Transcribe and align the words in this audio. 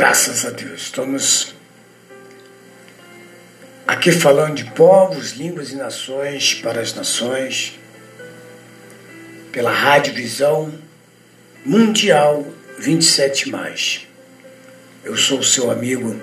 Graças 0.00 0.46
a 0.46 0.50
Deus. 0.50 0.82
Estamos 0.82 1.56
aqui 3.84 4.12
falando 4.12 4.54
de 4.54 4.64
povos, 4.70 5.32
línguas 5.32 5.72
e 5.72 5.74
nações 5.74 6.54
para 6.54 6.80
as 6.80 6.94
nações, 6.94 7.76
pela 9.50 9.72
Rádio 9.72 10.14
Visão 10.14 10.72
Mundial 11.66 12.46
27. 12.78 14.08
Eu 15.02 15.16
sou 15.16 15.40
o 15.40 15.44
seu 15.44 15.68
amigo 15.68 16.14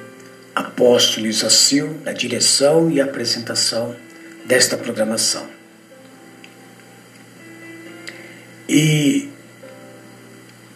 Apóstolo 0.56 1.28
Isacil, 1.28 2.00
na 2.06 2.14
direção 2.14 2.90
e 2.90 3.02
apresentação 3.02 3.94
desta 4.46 4.78
programação. 4.78 5.50
E 8.70 9.30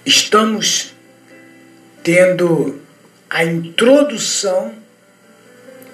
estamos 0.05 0.94
tendo 2.03 2.88
a 3.29 3.43
introdução 3.43 4.73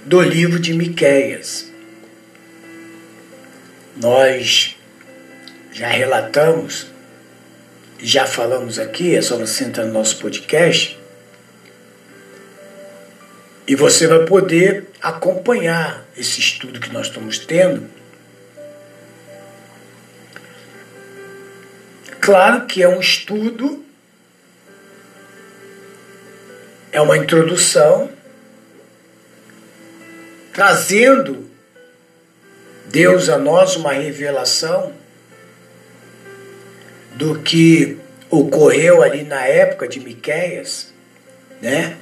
do 0.05 0.21
livro 0.21 0.57
de 0.57 0.73
Miqueias. 0.73 1.70
Nós 3.98 4.77
já 5.71 5.88
relatamos, 5.88 6.88
já 7.99 8.25
falamos 8.25 8.80
aqui, 8.80 9.16
é 9.16 9.21
só 9.21 9.38
você 9.38 9.66
entrar 9.66 9.85
no 9.85 9.91
nosso 9.91 10.17
podcast, 10.20 10.98
e 13.67 13.75
você 13.75 14.08
vai 14.08 14.25
poder 14.25 14.88
acompanhar 15.02 16.05
esse 16.16 16.39
estudo 16.39 16.80
que 16.80 16.94
nós 16.94 17.08
estamos 17.08 17.39
tendo. 17.39 17.89
Claro 22.22 22.66
que 22.66 22.81
é 22.81 22.88
um 22.88 22.99
estudo 22.99 23.83
é 26.96 27.02
uma 27.02 27.18
introdução 27.18 28.10
trazendo 30.54 31.50
Deus 32.86 33.28
a 33.28 33.38
nós 33.38 33.76
uma 33.76 33.92
revelação 33.92 34.94
do 37.16 37.38
que 37.40 37.98
ocorreu 38.30 39.04
ali 39.04 39.23
na 39.23 39.46
época 39.46 39.90
de 39.90 40.00
Miqueias, 40.00 40.94
né? 41.62 41.98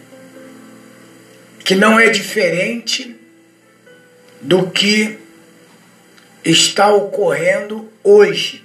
Que 1.66 1.74
não 1.74 2.00
é 2.00 2.10
diferente 2.10 3.20
do 4.40 4.70
que 4.70 5.18
está 6.46 6.94
ocorrendo 6.94 7.92
hoje. 8.04 8.64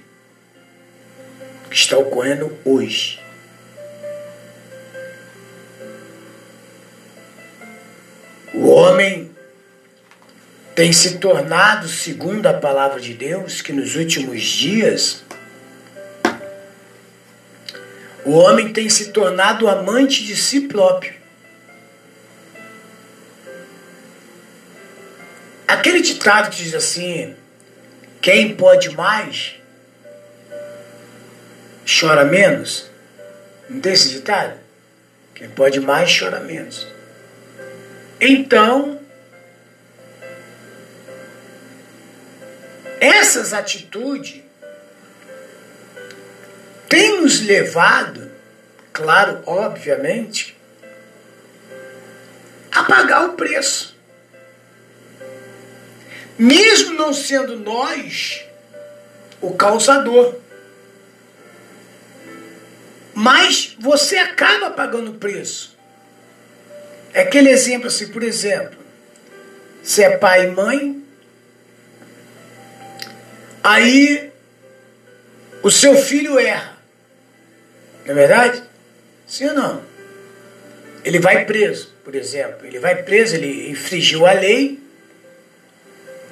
Que 1.71 1.75
está 1.75 1.97
ocorrendo 1.97 2.55
hoje. 2.63 3.19
O 8.53 8.67
homem 8.67 9.31
tem 10.75 10.91
se 10.91 11.17
tornado, 11.17 11.87
segundo 11.87 12.47
a 12.47 12.53
palavra 12.53 12.99
de 12.99 13.13
Deus, 13.13 13.61
que 13.61 13.71
nos 13.71 13.95
últimos 13.95 14.41
dias 14.41 15.23
o 18.25 18.31
homem 18.31 18.71
tem 18.71 18.89
se 18.89 19.11
tornado 19.11 19.67
amante 19.67 20.23
de 20.23 20.35
si 20.35 20.61
próprio. 20.61 21.13
Aquele 25.67 26.01
ditado 26.01 26.49
que 26.49 26.63
diz 26.63 26.73
assim: 26.73 27.35
quem 28.21 28.55
pode 28.55 28.89
mais, 28.95 29.55
chora 31.99 32.25
menos. 32.25 32.89
Não 33.69 33.79
tem 33.79 33.93
esse 33.93 34.09
ditado? 34.09 34.59
Quem 35.35 35.49
pode 35.49 35.79
mais, 35.79 36.17
chora 36.17 36.39
menos. 36.39 36.98
Então, 38.21 38.99
essas 42.99 43.53
atitudes 43.53 44.41
têm 46.89 47.21
nos 47.21 47.41
levado, 47.41 48.29
claro, 48.91 49.41
obviamente, 49.45 50.57
a 52.71 52.83
pagar 52.83 53.25
o 53.25 53.33
preço. 53.33 53.97
Mesmo 56.37 56.93
não 56.93 57.13
sendo 57.13 57.57
nós 57.57 58.45
o 59.41 59.53
causador. 59.53 60.35
Mas 63.13 63.75
você 63.79 64.17
acaba 64.17 64.71
pagando 64.71 65.11
o 65.11 65.15
preço. 65.15 65.68
É 67.13 67.21
aquele 67.21 67.49
exemplo 67.49 67.87
assim, 67.87 68.07
por 68.07 68.23
exemplo, 68.23 68.77
você 69.83 70.03
é 70.03 70.17
pai 70.17 70.45
e 70.45 70.51
mãe, 70.51 71.03
aí 73.63 74.31
o 75.61 75.71
seu 75.71 75.95
filho 75.95 76.39
erra. 76.39 76.77
Não 78.05 78.11
é 78.11 78.15
verdade? 78.15 78.63
Sim 79.27 79.47
ou 79.47 79.53
não? 79.53 79.83
Ele 81.03 81.19
vai 81.19 81.45
preso, 81.45 81.93
por 82.03 82.15
exemplo. 82.15 82.65
Ele 82.65 82.79
vai 82.79 83.03
preso, 83.03 83.35
ele 83.35 83.69
infringiu 83.69 84.25
a 84.25 84.33
lei. 84.33 84.79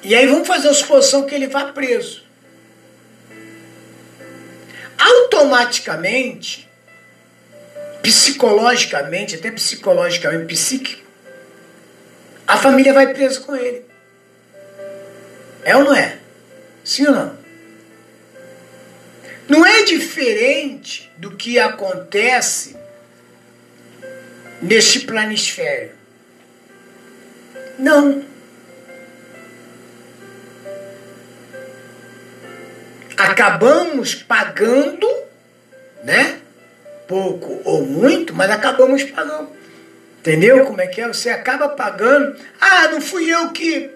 E 0.03 0.15
aí 0.15 0.27
vamos 0.27 0.47
fazer 0.47 0.69
a 0.69 0.73
suposição 0.73 1.25
que 1.25 1.35
ele 1.35 1.47
vá 1.47 1.71
preso. 1.71 2.23
Automaticamente, 4.97 6.66
psicologicamente, 8.01 9.35
até 9.35 9.51
psicologicamente, 9.51 10.45
psíquico, 10.45 11.07
a 12.47 12.57
família 12.57 12.93
vai 12.93 13.13
presa 13.13 13.41
com 13.41 13.55
ele. 13.55 13.83
É 15.63 15.75
ou 15.75 15.83
não 15.83 15.93
é? 15.93 16.17
Sim 16.83 17.07
ou 17.07 17.13
não? 17.13 17.37
Não 19.49 19.65
é 19.65 19.83
diferente 19.83 21.11
do 21.17 21.31
que 21.35 21.59
acontece 21.59 22.75
neste 24.61 25.01
planisfério. 25.01 25.91
Não. 27.77 28.25
Acabamos 33.17 34.15
pagando, 34.15 35.07
né? 36.03 36.41
Pouco 37.07 37.61
ou 37.63 37.85
muito, 37.85 38.33
mas 38.35 38.51
acabamos 38.51 39.03
pagando. 39.03 39.49
Entendeu 40.19 40.65
como 40.65 40.81
é 40.81 40.87
que 40.87 40.99
é? 40.99 41.07
Você 41.07 41.29
acaba 41.29 41.69
pagando. 41.69 42.35
Ah, 42.59 42.89
não 42.89 42.99
fui 42.99 43.33
eu 43.33 43.49
que. 43.51 43.89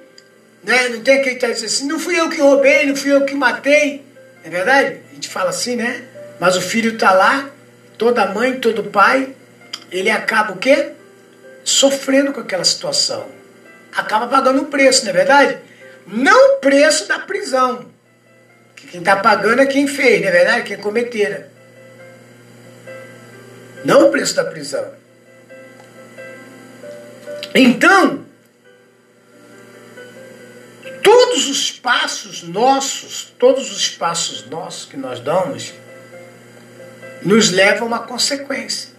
Né? 0.63 0.89
Não 0.89 1.01
tem 1.01 1.21
quem 1.21 1.33
está 1.33 1.47
dizendo 1.47 1.65
assim, 1.65 1.87
não 1.87 1.99
fui 1.99 2.19
eu 2.19 2.29
que 2.29 2.39
roubei, 2.39 2.85
não 2.85 2.95
fui 2.95 3.11
eu 3.11 3.25
que 3.25 3.35
matei. 3.35 4.05
É 4.43 4.49
verdade? 4.49 4.99
A 5.11 5.13
gente 5.13 5.27
fala 5.27 5.49
assim, 5.49 5.75
né? 5.75 6.03
Mas 6.39 6.55
o 6.55 6.61
filho 6.61 6.93
está 6.93 7.11
lá, 7.11 7.49
toda 7.97 8.25
mãe, 8.27 8.59
todo 8.59 8.83
pai, 8.85 9.35
ele 9.91 10.09
acaba 10.09 10.53
o 10.53 10.57
quê? 10.57 10.91
Sofrendo 11.63 12.31
com 12.31 12.39
aquela 12.39 12.63
situação. 12.63 13.27
Acaba 13.95 14.27
pagando 14.27 14.61
o 14.61 14.65
preço, 14.65 15.03
não 15.03 15.11
é 15.11 15.13
verdade? 15.13 15.57
Não 16.07 16.55
o 16.55 16.59
preço 16.59 17.07
da 17.07 17.19
prisão. 17.19 17.85
Quem 18.75 19.01
está 19.01 19.17
pagando 19.17 19.61
é 19.61 19.65
quem 19.65 19.85
fez, 19.85 20.21
não 20.21 20.29
é 20.29 20.31
verdade? 20.31 20.63
Quem 20.63 20.77
cometera 20.77 21.50
não 23.83 24.07
o 24.07 24.11
preço 24.11 24.35
da 24.35 24.45
prisão. 24.45 24.93
Então, 27.53 28.25
todos 31.03 31.49
os 31.49 31.71
passos 31.71 32.43
nossos, 32.43 33.33
todos 33.37 33.71
os 33.71 33.89
passos 33.89 34.47
nossos 34.47 34.85
que 34.85 34.95
nós 34.95 35.19
damos, 35.19 35.73
nos 37.21 37.51
levam 37.51 37.83
a 37.83 37.87
uma 37.87 37.99
consequência. 37.99 38.91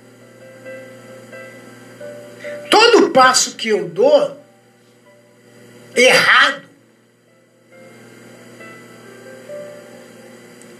Todo 2.71 3.11
passo 3.11 3.57
que 3.57 3.69
eu 3.69 3.89
dou 3.89 4.41
errado, 5.95 6.63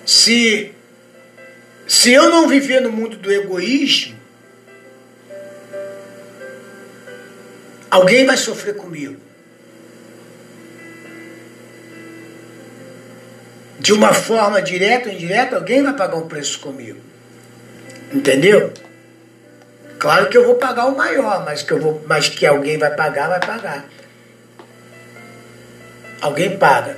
se 0.05 0.75
se 1.93 2.11
eu 2.11 2.31
não 2.31 2.49
viver 2.49 2.81
no 2.81 2.91
mundo 2.91 3.19
do 3.19 3.31
egoísmo, 3.31 4.17
alguém 7.91 8.25
vai 8.25 8.39
sofrer 8.39 8.77
comigo. 8.77 9.21
De 13.79 13.93
uma 13.93 14.15
forma 14.15 14.63
direta 14.63 15.11
ou 15.11 15.15
indireta, 15.15 15.57
alguém 15.57 15.83
vai 15.83 15.95
pagar 15.95 16.17
um 16.17 16.27
preço 16.27 16.61
comigo. 16.61 16.99
Entendeu? 18.11 18.73
Claro 19.99 20.31
que 20.31 20.39
eu 20.39 20.47
vou 20.47 20.55
pagar 20.55 20.87
o 20.87 20.97
maior, 20.97 21.45
mas 21.45 21.61
que, 21.61 21.73
eu 21.73 21.79
vou, 21.79 22.03
mas 22.07 22.27
que 22.27 22.47
alguém 22.47 22.79
vai 22.79 22.97
pagar, 22.97 23.29
vai 23.29 23.41
pagar. 23.41 23.85
Alguém 26.23 26.57
paga. 26.57 26.97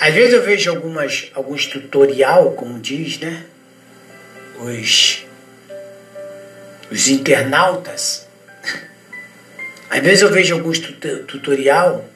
Às 0.00 0.12
vezes 0.12 0.34
eu 0.34 0.42
vejo 0.42 0.70
algumas, 0.70 1.30
alguns 1.34 1.66
tutorial, 1.66 2.50
como 2.54 2.80
diz, 2.80 3.20
né? 3.20 3.44
Os, 4.64 5.24
os 6.90 7.08
internautas, 7.08 8.26
Às 9.92 10.00
vezes 10.00 10.22
eu 10.22 10.32
vejo 10.32 10.54
alguns 10.54 10.78
tutorial 10.78 12.08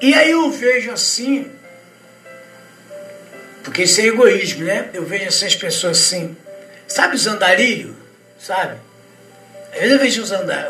e 0.00 0.14
aí 0.14 0.30
eu 0.30 0.48
vejo 0.50 0.92
assim, 0.92 1.50
porque 3.64 3.82
isso 3.82 4.00
é 4.00 4.06
egoísmo, 4.06 4.64
né? 4.64 4.90
Eu 4.94 5.04
vejo 5.04 5.24
essas 5.24 5.56
pessoas 5.56 5.98
assim, 5.98 6.36
sabe 6.86 7.16
os 7.16 7.26
andarilhos? 7.26 7.96
Sabe? 8.38 8.76
Às 9.72 9.78
vezes 9.78 9.92
eu 9.92 9.98
vejo 9.98 10.22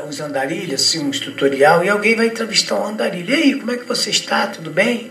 uns 0.06 0.20
andarilhos, 0.20 0.80
assim, 0.80 1.00
uns 1.00 1.18
tutorial, 1.18 1.84
e 1.84 1.88
alguém 1.88 2.14
vai 2.14 2.26
entrevistar 2.26 2.76
um 2.76 2.86
andarilho. 2.86 3.30
E 3.30 3.34
aí, 3.34 3.54
como 3.58 3.72
é 3.72 3.76
que 3.76 3.84
você 3.84 4.10
está? 4.10 4.46
Tudo 4.46 4.70
bem? 4.70 5.10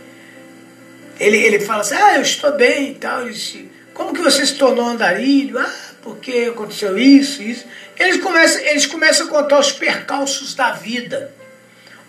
Ele, 1.19 1.37
ele 1.37 1.59
fala 1.59 1.81
assim, 1.81 1.95
ah, 1.95 2.15
eu 2.15 2.21
estou 2.21 2.55
bem 2.55 2.91
e 2.91 2.95
tal. 2.95 3.27
Ele 3.27 3.70
como 3.93 4.13
que 4.13 4.21
você 4.21 4.45
se 4.45 4.55
tornou 4.55 4.85
andarilho? 4.85 5.59
Ah, 5.59 5.75
porque 6.01 6.49
aconteceu 6.51 6.97
isso, 6.97 7.41
isso. 7.41 7.65
Eles 7.97 8.21
começam, 8.21 8.61
eles 8.61 8.85
começam 8.85 9.27
a 9.27 9.29
contar 9.29 9.59
os 9.59 9.71
percalços 9.71 10.55
da 10.55 10.71
vida. 10.71 11.33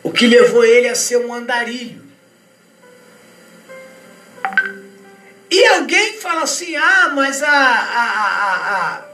O 0.02 0.10
que 0.10 0.26
levou 0.26 0.64
ele 0.64 0.88
a 0.88 0.94
ser 0.94 1.18
um 1.18 1.32
andarilho. 1.32 2.02
E 5.50 5.66
alguém 5.66 6.18
fala 6.18 6.42
assim, 6.42 6.74
ah, 6.76 7.12
mas 7.14 7.42
a, 7.42 7.50
a, 7.50 8.96
a, 8.96 9.04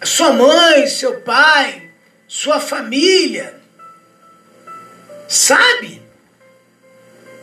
a 0.00 0.06
sua 0.06 0.32
mãe, 0.32 0.86
seu 0.88 1.20
pai, 1.20 1.90
sua 2.26 2.58
família, 2.58 3.60
sabe? 5.28 6.02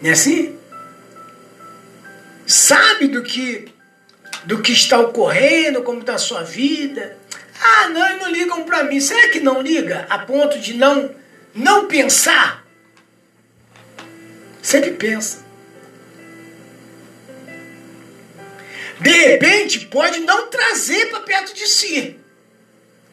Não 0.01 0.09
é 0.09 0.13
assim? 0.13 0.59
Sabe 2.45 3.07
do 3.07 3.23
que 3.23 3.72
do 4.45 4.61
que 4.61 4.71
está 4.71 4.99
ocorrendo, 4.99 5.83
como 5.83 6.01
está 6.01 6.15
a 6.15 6.19
sua 6.19 6.43
vida. 6.43 7.17
Ah, 7.61 7.89
não, 7.89 8.05
eles 8.07 8.21
não 8.21 8.31
ligam 8.31 8.63
para 8.63 8.83
mim. 8.83 8.99
Será 8.99 9.29
que 9.29 9.39
não 9.39 9.61
liga 9.61 10.05
a 10.09 10.19
ponto 10.19 10.59
de 10.59 10.73
não 10.73 11.15
não 11.53 11.87
pensar? 11.87 12.65
Sempre 14.61 14.91
pensa. 14.91 15.43
De 18.99 19.11
repente, 19.11 19.85
pode 19.87 20.19
não 20.21 20.47
trazer 20.47 21.09
para 21.09 21.19
perto 21.21 21.53
de 21.53 21.67
si. 21.67 22.19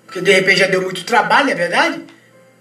Porque 0.06 0.21
de 0.21 0.33
repente 0.33 0.59
já 0.59 0.67
deu 0.67 0.83
muito 0.83 1.05
trabalho, 1.05 1.50
é 1.50 1.55
verdade? 1.55 2.05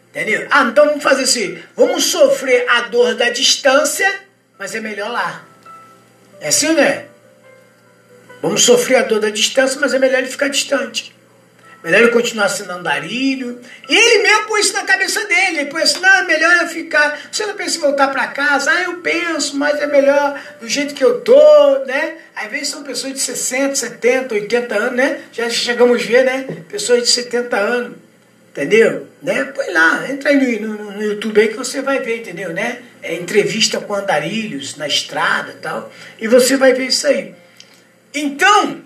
Entendeu? 0.10 0.48
Ah, 0.50 0.64
então 0.64 0.86
vamos 0.86 1.04
fazer 1.04 1.24
assim. 1.24 1.62
Vamos 1.76 2.06
sofrer 2.06 2.68
a 2.70 2.82
dor 2.82 3.16
da 3.16 3.30
distância, 3.30 4.22
mas 4.58 4.74
é 4.74 4.80
melhor 4.80 5.12
lá. 5.12 5.46
É 6.40 6.48
assim, 6.48 6.74
né? 6.74 7.09
Vamos 8.42 8.64
sofrer 8.64 8.98
a 8.98 9.04
dor 9.04 9.20
da 9.20 9.30
distância, 9.30 9.80
mas 9.80 9.94
é 9.94 10.00
melhor 10.00 10.20
ele 10.20 10.28
ficar 10.28 10.48
distante. 10.48 11.14
Melhor 11.84 12.02
ele 12.02 12.12
continuar 12.12 12.50
sendo 12.50 12.72
andarilho. 12.72 13.60
E 13.88 13.96
ele 13.96 14.24
mesmo 14.24 14.48
pôs 14.48 14.66
isso 14.66 14.74
na 14.74 14.84
cabeça 14.84 15.24
dele. 15.26 15.60
Ele 15.60 15.70
pôs 15.70 15.84
assim, 15.84 16.02
não, 16.02 16.10
é 16.10 16.26
melhor 16.26 16.58
eu 16.62 16.68
ficar. 16.68 17.18
Você 17.32 17.46
não 17.46 17.56
pensa 17.56 17.78
em 17.78 17.82
voltar 17.82 18.10
para 18.10 18.28
casa? 18.28 18.70
Ah, 18.70 18.84
eu 18.84 18.98
penso, 18.98 19.56
mas 19.58 19.80
é 19.80 19.88
melhor 19.88 20.40
do 20.60 20.68
jeito 20.68 20.94
que 20.94 21.04
eu 21.04 21.22
tô, 21.22 21.86
né? 21.86 22.16
Às 22.36 22.52
vezes 22.52 22.68
são 22.68 22.84
pessoas 22.84 23.14
de 23.14 23.20
60, 23.20 23.76
70, 23.76 24.36
80 24.36 24.76
anos, 24.76 24.96
né? 24.96 25.22
Já 25.32 25.50
chegamos 25.50 26.02
a 26.02 26.06
ver, 26.06 26.26
né? 26.26 26.48
Pessoas 26.68 27.04
de 27.04 27.10
70 27.10 27.58
anos. 27.58 27.98
Entendeu? 28.52 29.08
Né? 29.22 29.46
Põe 29.46 29.72
lá, 29.72 30.10
entra 30.10 30.32
aí 30.32 30.60
no, 30.60 30.74
no, 30.74 30.92
no 30.92 31.02
YouTube 31.02 31.40
aí 31.40 31.48
que 31.48 31.56
você 31.56 31.82
vai 31.82 32.00
ver, 32.00 32.18
entendeu? 32.18 32.52
Né? 32.52 32.80
É, 33.02 33.16
entrevista 33.16 33.80
com 33.80 33.94
andarilhos 33.94 34.76
na 34.76 34.88
estrada 34.88 35.52
e 35.52 35.62
tal. 35.62 35.90
E 36.20 36.28
você 36.28 36.58
vai 36.58 36.74
ver 36.74 36.88
isso 36.88 37.08
aí. 37.08 37.34
Então, 38.14 38.82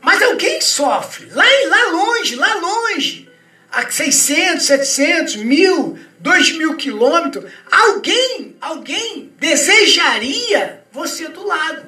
mas 0.00 0.22
alguém 0.22 0.60
sofre, 0.60 1.26
lá, 1.30 1.44
lá 1.68 1.90
longe, 1.90 2.36
lá 2.36 2.54
longe, 2.54 3.28
a 3.70 3.88
600, 3.90 4.64
700, 4.64 5.36
mil, 5.36 5.98
2 6.18 6.52
mil 6.52 6.76
quilômetros, 6.76 7.50
alguém, 7.70 8.56
alguém 8.60 9.32
desejaria 9.38 10.82
você 10.92 11.28
do 11.28 11.46
lado. 11.46 11.86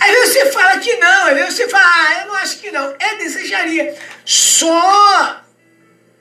Aí 0.00 0.14
você 0.26 0.46
fala 0.52 0.78
que 0.78 0.96
não, 0.96 1.26
aí 1.26 1.44
você 1.50 1.68
fala, 1.68 1.84
ah, 1.84 2.20
eu 2.20 2.28
não 2.28 2.34
acho 2.36 2.58
que 2.58 2.70
não. 2.70 2.94
É 2.98 3.16
desejaria. 3.16 3.96
Só 4.24 5.42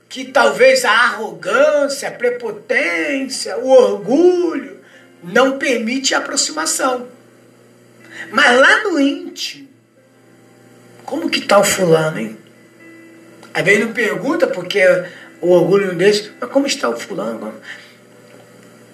que 0.09 0.25
talvez 0.25 0.83
a 0.83 0.91
arrogância, 0.91 2.09
a 2.09 2.11
prepotência, 2.11 3.57
o 3.57 3.69
orgulho 3.69 4.76
não 5.23 5.57
permite 5.57 6.13
a 6.13 6.19
aproximação. 6.19 7.07
Mas 8.31 8.59
lá 8.59 8.83
no 8.83 8.99
íntimo, 8.99 9.67
como 11.03 11.29
que 11.29 11.41
tá 11.41 11.59
o 11.59 11.63
fulano, 11.63 12.19
hein? 12.19 12.37
Às 13.53 13.63
vezes 13.63 13.85
não 13.85 13.93
pergunta 13.93 14.45
porque 14.47 14.81
o 15.41 15.49
orgulho 15.49 15.95
deixa, 15.95 16.31
mas 16.39 16.49
como 16.49 16.67
está 16.67 16.89
o 16.89 16.99
fulano? 16.99 17.53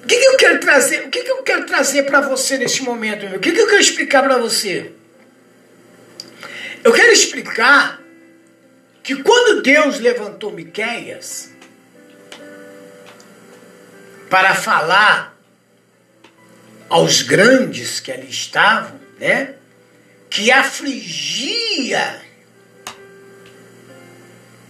O 0.04 0.08
que, 0.08 0.18
que 0.18 0.26
eu 0.26 0.38
quero 0.38 0.60
trazer? 0.60 1.06
O 1.06 1.10
que, 1.10 1.24
que 1.24 1.32
eu 1.32 1.44
quero 1.44 1.66
trazer 1.66 2.04
para 2.04 2.22
você 2.22 2.58
neste 2.58 2.84
momento? 2.84 3.26
Meu? 3.26 3.38
O 3.38 3.40
que, 3.40 3.52
que 3.52 3.60
eu 3.60 3.68
quero 3.68 3.82
explicar 3.82 4.22
para 4.22 4.38
você? 4.38 4.92
Eu 6.84 6.92
quero 6.92 7.12
explicar 7.14 8.02
que 9.02 9.24
quando 9.24 9.62
Deus 9.62 10.00
levantou 10.00 10.52
Miqueias 10.52 11.52
para 14.30 14.54
falar 14.54 15.33
aos 16.94 17.24
grandes 17.24 18.00
que 18.00 18.12
ali 18.12 18.30
estavam, 18.30 19.00
né? 19.20 19.56
que 20.30 20.52
afligia, 20.52 22.22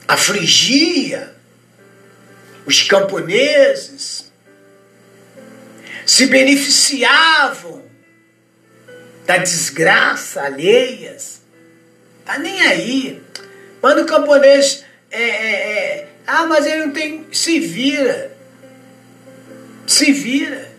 afligia 0.08 1.36
os 2.66 2.82
camponeses, 2.84 4.32
se 6.06 6.28
beneficiavam 6.28 7.84
da 9.26 9.36
desgraça 9.36 10.44
alheias, 10.44 11.42
tá 12.24 12.40
nem 12.40 12.62
aí. 12.62 13.22
Quando 13.82 14.04
o 14.04 14.06
camponês 14.06 14.86
é, 15.12 15.22
é, 15.22 15.52
é, 15.52 16.10
ah, 16.26 16.46
mas 16.46 16.66
ele 16.66 16.86
não 16.86 16.94
tem, 16.94 17.28
se 17.34 17.60
vira, 17.60 18.34
se 19.86 20.14
vira. 20.14 20.73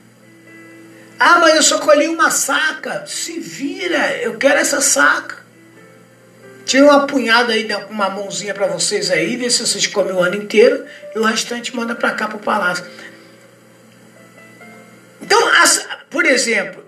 Ah, 1.27 1.39
mas 1.39 1.55
eu 1.55 1.63
só 1.63 1.79
colhi 1.79 2.07
uma 2.07 2.31
saca. 2.31 3.07
Se 3.07 3.41
vira, 3.41 4.15
eu 4.19 4.37
quero 4.37 4.59
essa 4.59 4.83
saca. 4.83 5.43
Tira 6.67 6.85
uma 6.85 7.07
punhada 7.07 7.55
aí, 7.55 7.67
uma 7.89 8.11
mãozinha 8.11 8.53
para 8.53 8.67
vocês 8.67 9.11
aí, 9.11 9.35
vê 9.35 9.49
se 9.49 9.67
vocês 9.67 9.87
comem 9.87 10.13
o 10.13 10.21
ano 10.21 10.35
inteiro 10.35 10.85
e 11.15 11.19
o 11.19 11.25
restante 11.25 11.75
manda 11.75 11.95
para 11.95 12.11
cá, 12.11 12.29
para 12.29 12.37
o 12.37 12.41
palácio. 12.41 12.85
Então, 15.23 15.41
por 16.11 16.27
exemplo, 16.27 16.85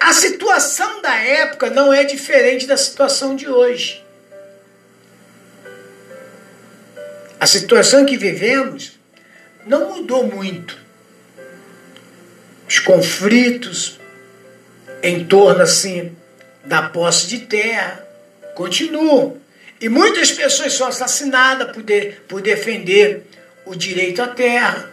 a 0.00 0.14
situação 0.14 1.02
da 1.02 1.14
época 1.16 1.68
não 1.68 1.92
é 1.92 2.02
diferente 2.02 2.66
da 2.66 2.78
situação 2.78 3.36
de 3.36 3.46
hoje. 3.46 4.02
A 7.38 7.46
situação 7.46 8.06
que 8.06 8.16
vivemos 8.16 8.98
não 9.66 9.96
mudou 9.96 10.26
muito 10.26 10.85
os 12.68 12.78
conflitos 12.78 13.98
em 15.02 15.24
torno 15.24 15.62
assim 15.62 16.16
da 16.64 16.82
posse 16.82 17.28
de 17.28 17.40
terra 17.40 18.04
continuam. 18.54 19.40
E 19.80 19.88
muitas 19.88 20.32
pessoas 20.32 20.72
são 20.72 20.88
assassinadas 20.88 21.70
por, 21.70 21.82
de, 21.82 22.12
por 22.26 22.40
defender 22.40 23.26
o 23.64 23.74
direito 23.74 24.22
à 24.22 24.28
terra. 24.28 24.90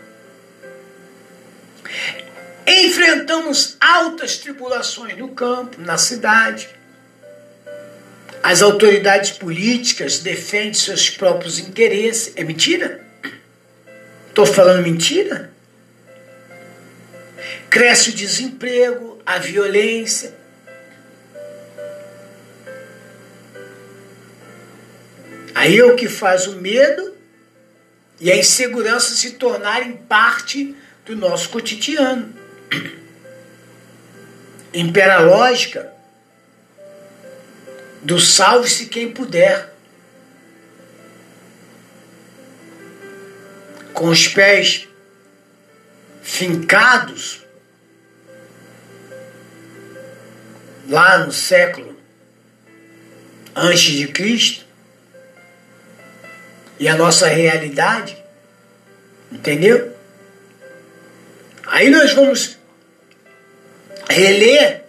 Enfrentamos 2.67 3.77
altas 3.79 4.37
tribulações 4.37 5.17
no 5.17 5.29
campo, 5.29 5.79
na 5.81 5.97
cidade. 5.97 6.69
As 8.41 8.61
autoridades 8.61 9.31
políticas 9.31 10.19
defendem 10.19 10.73
seus 10.73 11.09
próprios 11.09 11.59
interesses. 11.59 12.33
É 12.35 12.43
mentira? 12.43 13.01
Estou 14.27 14.45
falando 14.45 14.83
mentira? 14.83 15.52
Cresce 17.73 18.11
o 18.11 18.13
desemprego, 18.13 19.19
a 19.25 19.39
violência. 19.39 20.31
Aí 25.55 25.79
é 25.79 25.83
o 25.83 25.95
que 25.95 26.07
faz 26.07 26.45
o 26.45 26.61
medo 26.61 27.15
e 28.19 28.31
a 28.31 28.37
insegurança 28.37 29.15
se 29.15 29.31
tornarem 29.31 29.93
parte 29.93 30.75
do 31.03 31.15
nosso 31.15 31.49
cotidiano. 31.49 32.31
Impera 34.71 35.15
a 35.15 35.21
lógica 35.21 35.91
do 38.03 38.19
salve-se 38.19 38.85
quem 38.85 39.11
puder. 39.11 39.73
Com 43.95 44.09
os 44.09 44.27
pés 44.27 44.87
fincados 46.21 47.42
lá 50.87 51.19
no 51.19 51.31
século 51.31 51.97
antes 53.55 53.81
de 53.81 54.07
Cristo, 54.07 54.65
e 56.79 56.87
a 56.87 56.95
nossa 56.95 57.27
realidade. 57.27 58.17
Entendeu? 59.31 59.95
Aí 61.65 61.89
nós 61.89 62.13
vamos 62.13 62.57
reler 64.09 64.83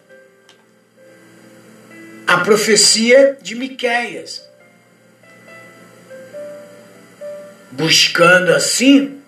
a 2.27 2.39
profecia 2.39 3.39
de 3.41 3.55
Miqueias. 3.55 4.43
Buscando 7.71 8.53
assim 8.53 9.21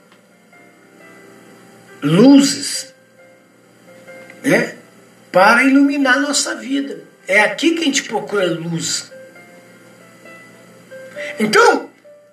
luzes, 2.02 2.94
né? 4.42 4.75
Para 5.36 5.64
iluminar 5.64 6.18
nossa 6.18 6.54
vida. 6.54 7.04
É 7.28 7.40
aqui 7.40 7.74
que 7.74 7.82
a 7.82 7.84
gente 7.84 8.04
procura 8.04 8.46
luz. 8.46 9.12
Então, 11.38 11.90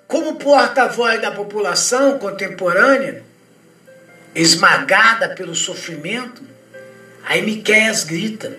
como 0.07 0.37
porta-voz 0.37 1.21
da 1.21 1.29
população 1.29 2.17
contemporânea, 2.17 3.21
esmagada 4.33 5.35
pelo 5.35 5.53
sofrimento, 5.53 6.43
aí 7.25 7.41
Miqueias 7.41 8.05
grita. 8.05 8.57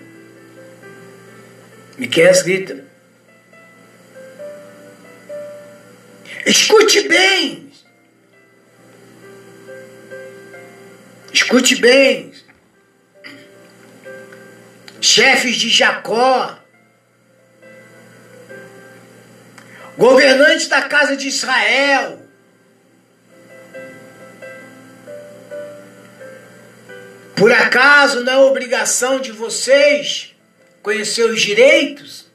Miqueias 1.97 2.43
grita. 2.43 2.85
Escute 6.45 7.07
bem. 7.07 7.71
Escute 11.33 11.77
bem. 11.77 12.44
Chefes 15.05 15.57
de 15.57 15.69
Jacó, 15.69 16.57
governantes 19.95 20.67
da 20.67 20.81
casa 20.81 21.15
de 21.15 21.27
Israel, 21.27 22.27
por 27.35 27.51
acaso 27.51 28.23
não 28.23 28.33
é 28.33 28.37
obrigação 28.37 29.19
de 29.19 29.31
vocês 29.31 30.35
conhecer 30.81 31.29
os 31.29 31.39
direitos? 31.39 32.25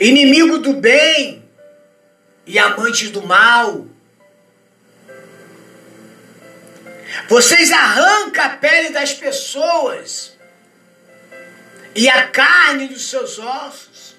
Inimigo 0.00 0.58
do 0.58 0.72
bem 0.72 1.44
e 2.46 2.58
amantes 2.58 3.10
do 3.10 3.22
mal. 3.22 3.95
Vocês 7.28 7.72
arrancam 7.72 8.44
a 8.44 8.50
pele 8.50 8.90
das 8.90 9.12
pessoas 9.12 10.36
e 11.94 12.08
a 12.08 12.28
carne 12.28 12.88
dos 12.88 13.08
seus 13.08 13.38
ossos. 13.38 14.14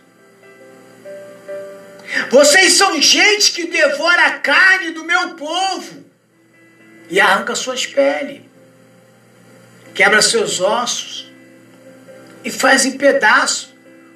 Vocês 2.30 2.74
são 2.74 3.02
gente 3.02 3.52
que 3.52 3.68
devora 3.68 4.28
a 4.28 4.40
carne 4.40 4.92
do 4.92 5.04
meu 5.04 5.36
povo 5.36 6.06
e 7.10 7.20
arranca 7.20 7.56
suas 7.56 7.86
peles, 7.86 8.42
quebra 9.94 10.22
seus 10.22 10.60
ossos 10.60 11.32
e 12.44 12.52
faz 12.52 12.86
em 12.86 12.98
pedaço, 12.98 13.76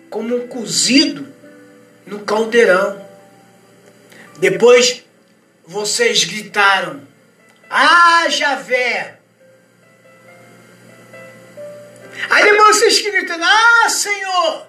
como 0.10 0.36
um 0.36 0.48
cozido 0.48 1.32
no 2.06 2.20
caldeirão. 2.20 3.06
Depois 4.40 5.04
vocês 5.66 6.24
gritaram: 6.24 7.08
Ah, 7.74 8.28
Javé! 8.28 9.18
Aí 12.30 12.58
vocês 12.58 13.02
gritam: 13.02 13.38
Ah, 13.42 13.90
Senhor! 13.90 14.68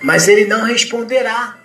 Mas 0.00 0.28
ele 0.28 0.46
não 0.46 0.64
responderá. 0.64 1.58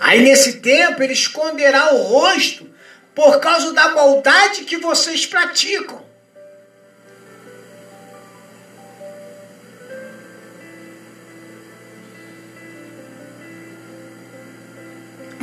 Aí 0.00 0.22
nesse 0.22 0.60
tempo 0.60 1.02
ele 1.02 1.12
esconderá 1.12 1.92
o 1.94 2.02
rosto 2.02 2.72
por 3.14 3.40
causa 3.40 3.72
da 3.72 3.88
maldade 3.88 4.64
que 4.64 4.76
vocês 4.76 5.26
praticam. 5.26 6.07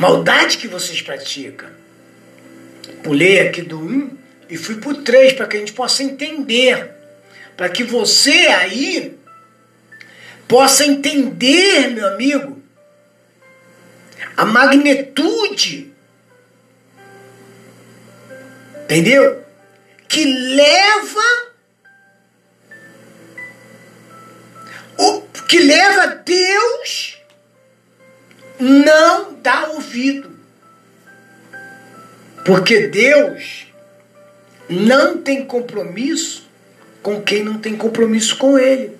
Maldade 0.05 0.59
que 0.59 0.67
vocês 0.67 1.01
praticam. 1.01 1.67
Pulei 3.03 3.39
aqui 3.39 3.63
do 3.63 3.79
1 3.79 4.17
e 4.47 4.55
fui 4.55 4.75
para 4.75 4.89
o 4.89 5.01
3 5.01 5.33
para 5.33 5.47
que 5.47 5.57
a 5.57 5.59
gente 5.59 5.73
possa 5.73 6.03
entender. 6.03 6.91
Para 7.57 7.69
que 7.69 7.83
você 7.83 8.29
aí 8.29 9.17
possa 10.47 10.85
entender, 10.85 11.89
meu 11.89 12.07
amigo, 12.09 12.61
a 14.37 14.45
magnitude, 14.45 15.91
entendeu? 18.83 19.43
Que 20.07 20.23
leva 20.23 21.51
o 24.99 25.21
que 25.47 25.57
leva 25.57 26.21
Deus 26.23 27.14
não 28.59 29.33
dá 29.41 29.69
ouvido. 29.69 30.31
Porque 32.45 32.87
Deus 32.87 33.67
não 34.69 35.17
tem 35.21 35.45
compromisso 35.45 36.45
com 37.01 37.21
quem 37.21 37.43
não 37.43 37.59
tem 37.59 37.75
compromisso 37.75 38.35
com 38.37 38.57
Ele. 38.57 38.97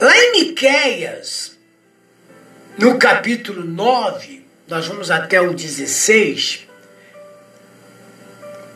Lá 0.00 0.16
em 0.16 0.32
Miquéias, 0.32 1.58
no 2.78 2.98
capítulo 2.98 3.62
9, 3.62 4.44
nós 4.66 4.86
vamos 4.86 5.10
até 5.10 5.40
o 5.40 5.52
16, 5.52 6.66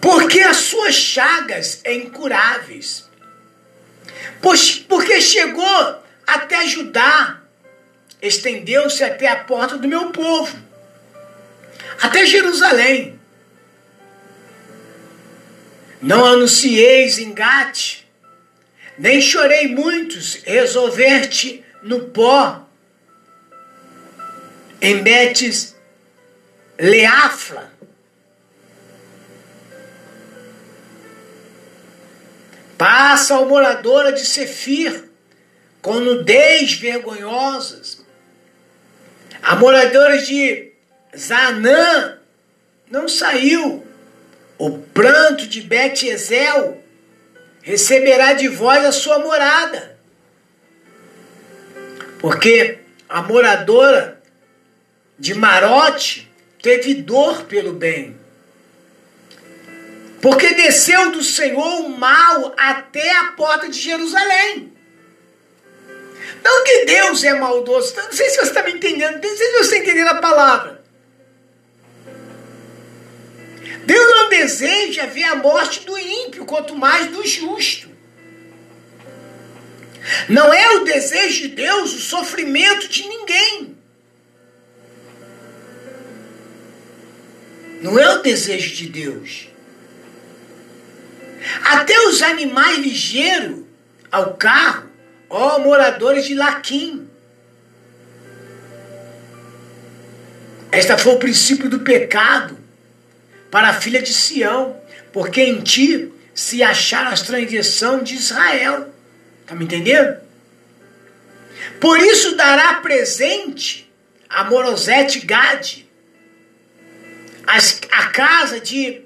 porque 0.01 0.41
as 0.41 0.59
suas 0.59 0.95
chagas 0.95 1.81
é 1.85 1.95
incuráveis. 1.95 3.09
Pois, 4.41 4.79
porque 4.79 5.21
chegou 5.21 6.03
até 6.27 6.67
Judá, 6.67 7.43
estendeu-se 8.21 9.03
até 9.05 9.29
a 9.29 9.45
porta 9.45 9.79
do 9.79 9.89
meu 9.89 10.11
povo, 10.11 10.57
até 12.01 12.27
Jerusalém. 12.27 13.19
Não 16.01 16.25
anuncieis 16.25 17.19
em 17.19 17.33
Gate, 17.33 18.05
nem 18.97 19.21
chorei 19.21 19.69
muitos, 19.69 20.35
resolver-te 20.45 21.65
no 21.83 22.07
pó, 22.11 22.69
em 24.81 25.03
Betes 25.03 25.75
Leafla. 26.79 27.73
Passa 32.77 33.35
ao 33.35 33.47
moradora 33.47 34.13
de 34.13 34.25
Sefir, 34.25 35.11
com 35.83 35.95
nudez 35.95 36.75
vergonhosas. 36.75 37.98
A 39.49 39.57
moradora 39.57 40.19
de 40.19 40.73
Zanã 41.17 42.19
não 42.91 43.09
saiu. 43.09 43.83
O 44.59 44.79
pranto 44.79 45.47
de 45.47 45.63
Bet-Ezel 45.63 46.85
receberá 47.63 48.35
de 48.35 48.47
vós 48.47 48.85
a 48.85 48.93
sua 48.93 49.21
morada. 49.21 49.99
Porque 52.21 52.81
a 53.09 53.23
moradora 53.23 54.23
de 55.19 55.33
Marote 55.33 56.31
teve 56.63 56.93
dor 56.93 57.45
pelo 57.45 57.73
bem. 57.73 58.19
Porque 60.21 60.53
desceu 60.53 61.11
do 61.11 61.25
Senhor 61.25 61.87
o 61.87 61.89
mal 61.89 62.53
até 62.55 63.17
a 63.17 63.33
porta 63.33 63.67
de 63.67 63.81
Jerusalém. 63.81 64.78
Não 66.43 66.65
que 66.65 66.85
Deus 66.85 67.25
é 67.25 67.35
maldoso. 67.35 67.95
Não 67.97 68.13
sei 68.13 68.31
se 68.31 68.37
você 68.37 68.49
está 68.49 68.63
me 68.63 68.73
entendendo. 68.73 69.15
Não 69.15 69.23
sei 69.23 69.37
se 69.37 69.53
você 69.53 69.61
está 69.61 69.77
entendendo 69.79 70.09
a 70.09 70.21
palavra. 70.21 70.79
Deus 73.85 74.07
não 74.15 74.29
deseja 74.29 75.07
ver 75.07 75.25
a 75.25 75.37
morte 75.37 75.87
do 75.87 75.97
ímpio, 75.97 76.45
quanto 76.45 76.77
mais 76.77 77.07
do 77.07 77.27
justo. 77.27 77.89
Não 80.29 80.53
é 80.53 80.77
o 80.77 80.85
desejo 80.85 81.43
de 81.43 81.49
Deus 81.49 81.95
o 81.95 81.99
sofrimento 81.99 82.89
de 82.89 83.09
ninguém. 83.09 83.77
Não 87.81 87.99
é 87.99 88.17
o 88.17 88.23
desejo 88.23 88.75
de 88.75 88.89
Deus. 88.89 89.49
Até 91.65 91.99
os 92.09 92.23
animais 92.23 92.79
ligeiros 92.79 93.65
ao 94.11 94.35
carro, 94.35 94.88
ó 95.29 95.59
moradores 95.59 96.27
de 96.27 96.35
Laquim. 96.35 97.09
Esta 100.71 100.99
foi 100.99 101.15
o 101.15 101.19
princípio 101.19 101.69
do 101.69 101.81
pecado 101.81 102.59
para 103.51 103.71
a 103.71 103.75
filha 103.75 104.03
de 104.03 104.13
Sião. 104.13 104.77
porque 105.13 105.43
em 105.43 105.63
ti 105.63 106.13
se 106.35 106.63
acharam 106.63 107.11
as 107.11 107.23
transgressões 107.23 108.09
de 108.09 108.15
Israel. 108.15 108.95
Tá 109.47 109.55
me 109.55 109.65
entendendo? 109.65 110.21
Por 111.81 111.99
isso 111.99 112.37
dará 112.37 112.75
presente 112.75 113.91
a 114.29 114.45
Morosete 114.45 115.21
Gade, 115.21 115.89
a 117.91 118.07
casa 118.09 118.61
de 118.61 119.03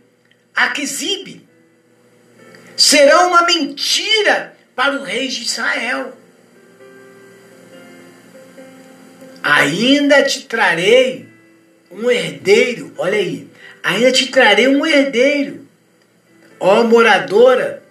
Aquisibe. 0.54 1.48
Serão 2.76 3.28
uma 3.28 3.44
mentira 3.44 4.56
para 4.74 5.00
o 5.00 5.04
rei 5.04 5.28
de 5.28 5.42
Israel. 5.42 6.16
Ainda 9.42 10.22
te 10.22 10.42
trarei 10.42 11.28
um 11.90 12.10
herdeiro, 12.10 12.92
olha 12.96 13.18
aí, 13.18 13.50
ainda 13.82 14.12
te 14.12 14.28
trarei 14.30 14.68
um 14.68 14.86
herdeiro, 14.86 15.66
ó 16.60 16.84
moradora 16.84 17.82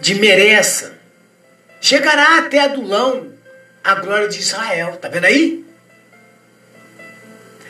de 0.00 0.14
Mereça. 0.14 0.98
Chegará 1.80 2.38
até 2.38 2.60
Adulão 2.60 3.32
a 3.82 3.94
glória 3.94 4.28
de 4.28 4.38
Israel. 4.38 4.96
Tá 4.98 5.08
vendo 5.08 5.24
aí? 5.24 5.64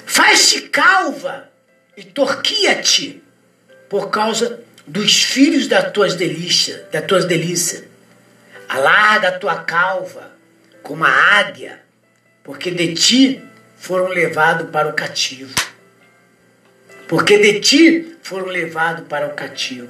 Faz-te 0.05 0.63
calva 0.63 1.49
e 1.97 2.03
torquia-te 2.03 3.23
por 3.89 4.11
causa 4.11 4.63
dos 4.87 5.23
filhos 5.23 5.67
das 5.69 5.93
tuas 5.93 6.15
delícias, 6.15 6.83
das 6.91 7.05
tuas 7.05 7.25
delícias. 7.27 7.85
Alarga 8.69 9.29
a 9.29 9.39
tua 9.39 9.65
calva 9.65 10.33
como 10.83 11.05
a 11.05 11.11
águia, 11.39 11.83
porque 12.43 12.71
de 12.71 12.95
ti 12.95 13.43
foram 13.77 14.09
levados 14.09 14.71
para 14.71 14.89
o 14.89 14.93
cativo. 14.93 15.55
Porque 17.09 17.39
de 17.39 17.61
ti 17.61 18.17
foram 18.23 18.47
levados 18.47 19.07
para 19.09 19.27
o 19.27 19.35
cativo. 19.35 19.89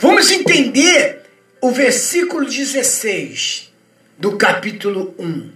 Vamos 0.00 0.30
entender 0.30 1.22
o 1.60 1.70
versículo 1.70 2.46
16 2.46 3.72
do 4.18 4.36
capítulo 4.36 5.14
1. 5.18 5.52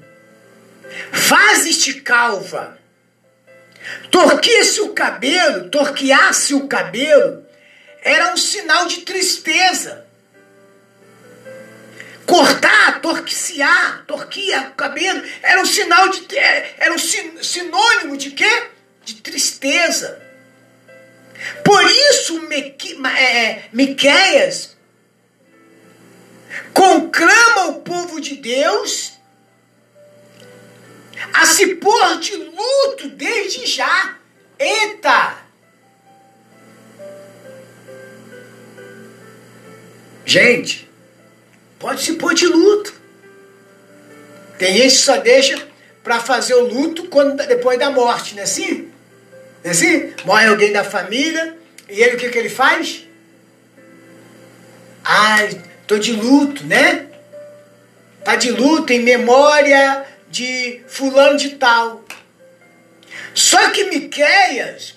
Fazes-te 1.13 2.01
calva, 2.01 2.79
torquia-se 4.11 4.81
o 4.81 4.91
cabelo, 4.91 5.69
torqueasse 5.71 6.55
o 6.55 6.67
cabelo, 6.67 7.45
era 8.03 8.33
um 8.33 8.37
sinal 8.37 8.87
de 8.87 9.03
tristeza. 9.03 10.05
Cortar, 12.27 13.01
torquear, 13.01 14.05
torquia 14.07 14.69
o 14.69 14.75
cabelo, 14.75 15.23
era 15.43 15.61
um 15.61 15.67
sinal 15.67 16.09
de. 16.09 16.27
Era 16.79 16.95
um 16.95 16.99
sinônimo 16.99 18.17
de 18.17 18.31
quê? 18.31 18.65
De 19.05 19.17
tristeza. 19.17 20.23
Por 21.63 21.83
isso, 21.85 22.41
é, 23.19 23.65
Miqueias 23.73 24.75
conclama 26.73 27.69
o 27.69 27.83
povo 27.83 28.21
de 28.21 28.37
Deus 28.37 29.14
a 31.33 31.47
se 31.47 31.75
pôr 31.77 32.19
de 32.19 32.37
luto 32.37 33.09
desde 33.11 33.67
já. 33.67 34.17
Eita! 34.59 35.45
Gente, 40.25 40.91
pode 41.79 42.03
se 42.03 42.15
pôr 42.15 42.35
de 42.35 42.47
luto. 42.47 42.95
Tem 44.59 44.77
gente 44.77 44.93
que 44.93 44.99
só 44.99 45.19
deixa 45.19 45.69
para 46.03 46.21
fazer 46.21 46.55
o 46.55 46.67
luto 46.67 47.09
quando, 47.09 47.37
depois 47.47 47.79
da 47.79 47.91
morte, 47.91 48.35
não 48.35 48.41
é 48.41 48.45
assim? 48.45 48.91
Não 49.63 49.65
é 49.65 49.71
assim? 49.71 50.13
Morre 50.25 50.47
alguém 50.47 50.73
da 50.73 50.85
família 50.85 51.57
e 51.89 52.01
ele 52.01 52.17
o 52.17 52.19
que, 52.19 52.31
que 52.31 52.39
ele 52.39 52.49
faz? 52.49 53.05
Ai, 55.05 55.63
tô 55.87 55.99
de 55.99 56.13
luto, 56.13 56.65
né? 56.65 57.07
Tá 58.25 58.37
de 58.37 58.51
luto 58.51 58.93
em 58.93 59.01
memória 59.01 60.07
de 60.35 60.83
fulano 60.89 61.37
de 61.37 61.51
tal. 61.51 62.05
Só 63.33 63.71
que 63.71 63.85
Miqueias, 63.85 64.95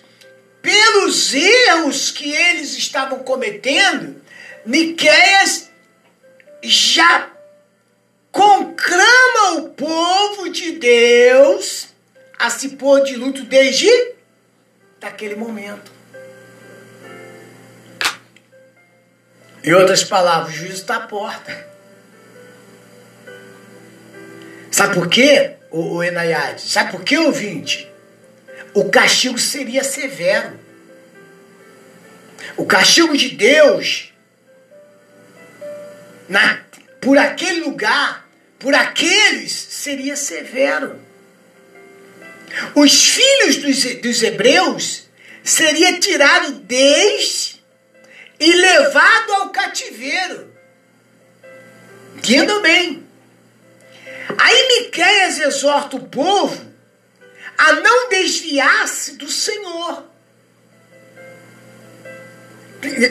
pelos 0.63 1.33
erros 1.33 2.09
que 2.09 2.33
eles 2.33 2.75
estavam 2.75 3.19
cometendo, 3.19 4.19
Miqueias 4.65 5.69
já 6.63 7.29
conclama 8.31 9.59
o 9.59 9.69
povo 9.69 10.49
de 10.49 10.71
Deus 10.73 11.89
a 12.39 12.49
se 12.49 12.69
pôr 12.69 13.03
de 13.03 13.15
luto 13.15 13.43
desde 13.43 13.89
daquele 14.99 15.35
momento. 15.35 15.91
Em 19.63 19.73
outras 19.73 20.03
palavras, 20.03 20.55
o 20.55 20.57
juízo 20.57 20.75
está 20.75 20.95
à 20.95 21.01
porta. 21.01 21.76
Sabe 24.71 24.93
por 24.93 25.09
quê, 25.09 25.55
o, 25.71 25.99
o? 25.99 26.59
Sabe 26.59 26.91
por 26.91 27.03
quê, 27.03 27.17
ouvinte? 27.17 27.87
O 28.73 28.89
castigo 28.89 29.37
seria 29.39 29.83
severo. 29.83 30.59
O 32.55 32.65
castigo 32.65 33.15
de 33.17 33.29
Deus 33.29 34.13
na, 36.27 36.61
por 37.01 37.17
aquele 37.17 37.61
lugar, 37.61 38.27
por 38.59 38.73
aqueles, 38.75 39.51
seria 39.51 40.15
severo. 40.15 40.99
Os 42.75 43.05
filhos 43.05 43.57
dos, 43.57 43.95
dos 44.01 44.23
hebreus 44.23 45.03
seria 45.43 45.99
tirado 45.99 46.51
desde 46.59 47.57
e 48.39 48.53
levado 48.53 49.33
ao 49.33 49.49
cativeiro. 49.49 50.53
Entendam 52.17 52.61
bem. 52.61 53.06
Aí 54.37 54.67
Miqueias 54.67 55.39
exorta 55.39 55.97
o 55.97 56.07
povo 56.07 56.65
a 57.57 57.73
não 57.73 58.09
desviar-se 58.09 59.13
do 59.13 59.29
Senhor. 59.29 60.03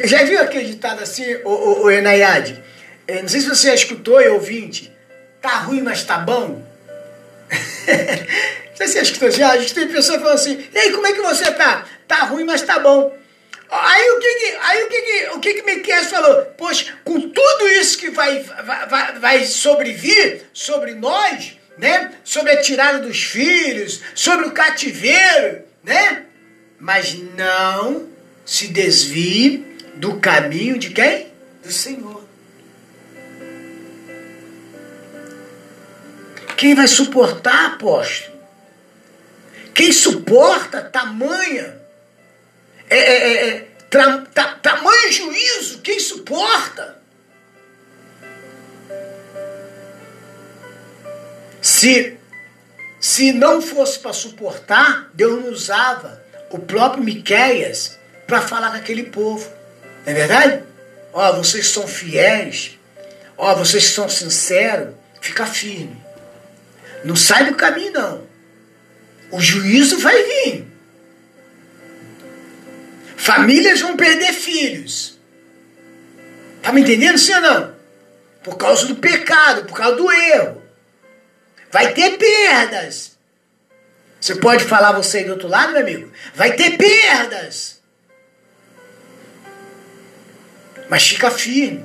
Já 0.04 0.22
viu 0.22 0.40
aquele 0.40 0.66
ditado 0.66 1.02
assim, 1.02 1.24
o, 1.44 1.84
o? 1.84 1.90
É, 1.90 3.22
não 3.22 3.28
sei 3.28 3.40
se 3.40 3.48
você 3.48 3.68
já 3.68 3.74
escutou, 3.74 4.20
e 4.20 4.28
ouvinte. 4.28 4.92
Tá 5.40 5.58
ruim, 5.58 5.82
mas 5.82 6.02
tá 6.04 6.18
bom? 6.18 6.64
não 7.50 8.76
sei 8.76 8.86
se 8.86 8.92
você 8.94 9.00
escutou 9.00 9.30
já. 9.30 9.50
A 9.50 9.58
gente 9.58 9.74
tem 9.74 9.88
pessoas 9.88 10.20
falando 10.20 10.34
assim, 10.34 10.64
e 10.72 10.78
aí, 10.78 10.92
como 10.92 11.06
é 11.06 11.12
que 11.12 11.20
você 11.20 11.50
tá? 11.52 11.84
Tá 12.06 12.24
ruim, 12.24 12.44
mas 12.44 12.62
tá 12.62 12.78
bom. 12.78 13.16
Aí 13.68 14.10
o 14.10 14.20
que 14.20 14.34
que, 14.34 14.56
aí 14.60 14.82
o 14.84 14.88
que 14.88 15.02
que, 15.02 15.28
o 15.30 15.40
que 15.40 15.54
que 15.54 15.62
Miqueias 15.62 16.06
falou? 16.08 16.44
Pois 16.56 16.92
com 17.04 17.20
tudo 17.20 17.68
isso 17.68 17.98
que 17.98 18.10
vai, 18.10 18.40
vai, 18.40 19.18
vai 19.18 19.44
sobrevir 19.44 20.42
sobre 20.52 20.94
nós, 20.94 21.58
né? 21.76 22.12
Sobre 22.24 22.52
a 22.52 22.60
tirada 22.60 23.00
dos 23.00 23.22
filhos, 23.22 24.00
sobre 24.14 24.46
o 24.46 24.52
cativeiro, 24.52 25.62
né? 25.82 26.24
Mas 26.78 27.14
não 27.36 28.08
se 28.44 28.68
desvie 28.68 29.76
do 29.94 30.20
caminho 30.20 30.78
de 30.78 30.90
quem? 30.90 31.32
Do 31.62 31.72
Senhor. 31.72 32.24
Quem 36.56 36.74
vai 36.74 36.86
suportar, 36.86 37.72
apóstolo? 37.74 38.36
Quem 39.74 39.92
suporta 39.92 40.80
tamanha 40.80 41.85
é, 42.88 42.98
é, 42.98 43.32
é, 43.32 43.48
é 43.48 43.68
tra, 43.90 44.18
ta, 44.32 44.54
tamanho 44.54 45.12
juízo, 45.12 45.80
quem 45.80 45.98
suporta? 45.98 46.96
Se, 51.60 52.16
se 53.00 53.32
não 53.32 53.60
fosse 53.60 53.98
para 53.98 54.12
suportar, 54.12 55.10
Deus 55.14 55.42
não 55.42 55.50
usava 55.50 56.22
o 56.50 56.58
próprio 56.58 57.02
Miqueias 57.02 57.98
para 58.26 58.40
falar 58.40 58.70
com 58.70 58.76
aquele 58.76 59.04
povo. 59.04 59.50
Não 60.04 60.12
é 60.12 60.14
verdade? 60.14 60.62
Ó, 61.12 61.32
vocês 61.32 61.68
são 61.68 61.86
fiéis, 61.86 62.78
ó, 63.36 63.54
vocês 63.54 63.84
são 63.84 64.08
sinceros, 64.08 64.94
fica 65.20 65.46
firme. 65.46 66.00
Não 67.04 67.16
sai 67.16 67.46
do 67.46 67.54
caminho, 67.56 67.92
não. 67.92 68.26
O 69.30 69.40
juízo 69.40 69.98
vai 69.98 70.22
vir. 70.22 70.75
Famílias 73.26 73.80
vão 73.80 73.96
perder 73.96 74.32
filhos. 74.32 75.18
Tá 76.62 76.70
me 76.70 76.82
entendendo, 76.82 77.18
sim 77.18 77.34
ou 77.34 77.40
não? 77.40 77.76
Por 78.44 78.56
causa 78.56 78.86
do 78.86 78.94
pecado, 78.94 79.64
por 79.64 79.76
causa 79.76 79.96
do 79.96 80.12
erro. 80.12 80.62
Vai 81.72 81.92
ter 81.92 82.16
perdas. 82.18 83.18
Você 84.20 84.36
pode 84.36 84.62
falar 84.62 84.92
você 84.92 85.24
do 85.24 85.32
outro 85.32 85.48
lado, 85.48 85.72
meu 85.72 85.80
amigo? 85.80 86.12
Vai 86.36 86.52
ter 86.52 86.76
perdas. 86.76 87.82
Mas 90.88 91.08
fica 91.08 91.28
firme. 91.28 91.84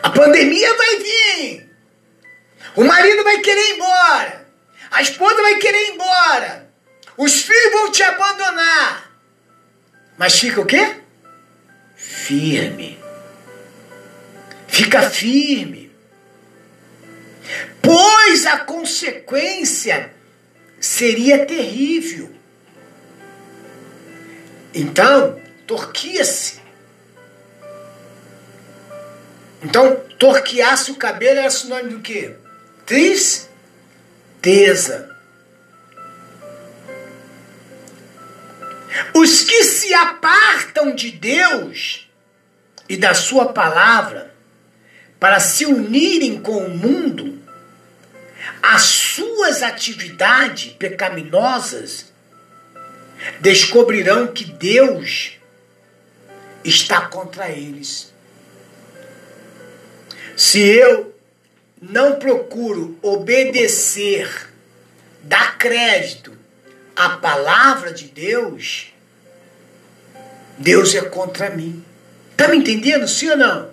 A 0.00 0.10
pandemia 0.10 0.76
vai 0.76 0.96
vir. 0.98 1.76
O 2.76 2.84
marido 2.84 3.24
vai 3.24 3.40
querer 3.40 3.70
ir 3.70 3.74
embora. 3.74 4.46
A 4.92 5.02
esposa 5.02 5.42
vai 5.42 5.56
querer 5.56 5.88
ir 5.88 5.94
embora. 5.94 6.70
Os 7.16 7.42
filhos 7.42 7.72
vão 7.72 7.90
te 7.90 8.04
abandonar. 8.04 9.05
Mas 10.18 10.38
fica 10.38 10.60
o 10.60 10.66
quê? 10.66 10.96
Firme. 11.94 12.98
Fica 14.66 15.02
firme. 15.10 15.90
Pois 17.82 18.46
a 18.46 18.58
consequência 18.58 20.12
seria 20.80 21.46
terrível. 21.46 22.30
Então, 24.74 25.40
torquia-se. 25.66 26.60
Então, 29.62 29.96
torquear-se 30.18 30.90
o 30.90 30.96
cabelo 30.96 31.38
era 31.38 31.50
sinônimo 31.50 31.92
do 31.92 32.00
quê? 32.00 32.36
Tristeza. 32.84 33.46
Os 39.14 39.44
se 39.86 39.94
apartam 39.94 40.94
de 40.94 41.12
Deus 41.12 42.10
e 42.88 42.96
da 42.96 43.14
Sua 43.14 43.52
palavra 43.52 44.34
para 45.20 45.38
se 45.38 45.64
unirem 45.64 46.40
com 46.40 46.58
o 46.58 46.76
mundo, 46.76 47.40
as 48.60 48.82
suas 48.82 49.62
atividades 49.62 50.72
pecaminosas 50.72 52.12
descobrirão 53.40 54.26
que 54.26 54.44
Deus 54.44 55.38
está 56.64 57.02
contra 57.02 57.48
eles. 57.48 58.12
Se 60.36 60.60
eu 60.60 61.14
não 61.80 62.18
procuro 62.18 62.98
obedecer, 63.00 64.50
dar 65.22 65.56
crédito 65.56 66.36
à 66.94 67.10
palavra 67.10 67.92
de 67.92 68.06
Deus, 68.06 68.92
Deus 70.58 70.94
é 70.94 71.02
contra 71.02 71.50
mim. 71.50 71.84
Está 72.32 72.48
me 72.48 72.56
entendendo, 72.56 73.06
sim 73.08 73.30
ou 73.30 73.36
não? 73.36 73.70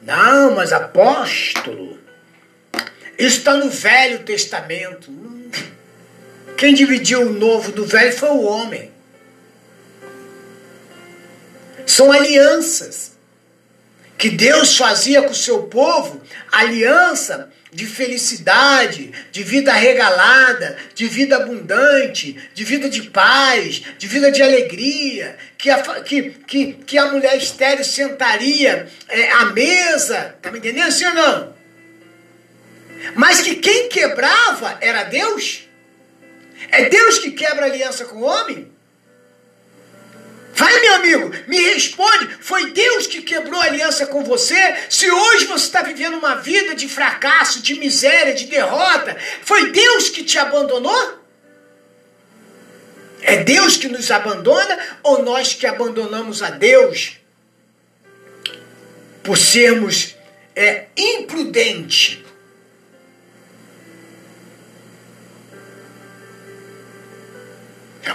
Não, 0.00 0.54
mas 0.54 0.72
apóstolo, 0.72 1.98
isso 3.18 3.38
está 3.38 3.54
no 3.54 3.70
Velho 3.70 4.20
Testamento. 4.20 5.10
Quem 6.56 6.74
dividiu 6.74 7.22
o 7.22 7.32
novo 7.32 7.72
do 7.72 7.84
velho 7.84 8.12
foi 8.12 8.28
o 8.30 8.42
homem. 8.42 8.92
São 11.86 12.12
alianças 12.12 13.12
que 14.16 14.30
Deus 14.30 14.76
fazia 14.76 15.22
com 15.22 15.32
o 15.32 15.34
seu 15.34 15.64
povo, 15.64 16.22
aliança 16.50 17.50
de 17.74 17.86
felicidade, 17.86 19.12
de 19.32 19.42
vida 19.42 19.72
regalada, 19.72 20.76
de 20.94 21.08
vida 21.08 21.36
abundante, 21.36 22.38
de 22.54 22.64
vida 22.64 22.88
de 22.88 23.02
paz, 23.10 23.82
de 23.98 24.06
vida 24.06 24.30
de 24.30 24.40
alegria, 24.40 25.36
que 25.58 25.68
a, 25.68 25.82
que, 26.00 26.30
que, 26.46 26.72
que 26.74 26.96
a 26.96 27.06
mulher 27.06 27.36
estéreo 27.36 27.84
sentaria 27.84 28.88
é, 29.08 29.30
à 29.32 29.46
mesa, 29.46 30.36
tá 30.40 30.52
me 30.52 30.58
entendendo 30.58 30.92
sim 30.92 31.04
ou 31.06 31.14
não? 31.14 31.54
Mas 33.16 33.40
que 33.40 33.56
quem 33.56 33.88
quebrava 33.88 34.78
era 34.80 35.02
Deus? 35.02 35.68
É 36.70 36.88
Deus 36.88 37.18
que 37.18 37.32
quebra 37.32 37.66
aliança 37.66 38.04
com 38.04 38.18
o 38.18 38.24
homem? 38.24 38.73
Vai, 40.56 40.80
meu 40.80 40.94
amigo, 40.94 41.32
me 41.48 41.58
responde. 41.72 42.28
Foi 42.40 42.70
Deus 42.70 43.08
que 43.08 43.22
quebrou 43.22 43.60
a 43.60 43.64
aliança 43.64 44.06
com 44.06 44.22
você? 44.22 44.76
Se 44.88 45.10
hoje 45.10 45.46
você 45.46 45.64
está 45.64 45.82
vivendo 45.82 46.16
uma 46.16 46.36
vida 46.36 46.76
de 46.76 46.88
fracasso, 46.88 47.60
de 47.60 47.74
miséria, 47.74 48.34
de 48.34 48.46
derrota, 48.46 49.16
foi 49.42 49.72
Deus 49.72 50.08
que 50.10 50.22
te 50.22 50.38
abandonou? 50.38 51.24
É 53.20 53.38
Deus 53.42 53.76
que 53.76 53.88
nos 53.88 54.10
abandona 54.10 54.78
ou 55.02 55.24
nós 55.24 55.54
que 55.54 55.66
abandonamos 55.66 56.42
a 56.42 56.50
Deus 56.50 57.16
por 59.24 59.36
sermos 59.36 60.14
é, 60.54 60.86
imprudentes? 60.96 62.18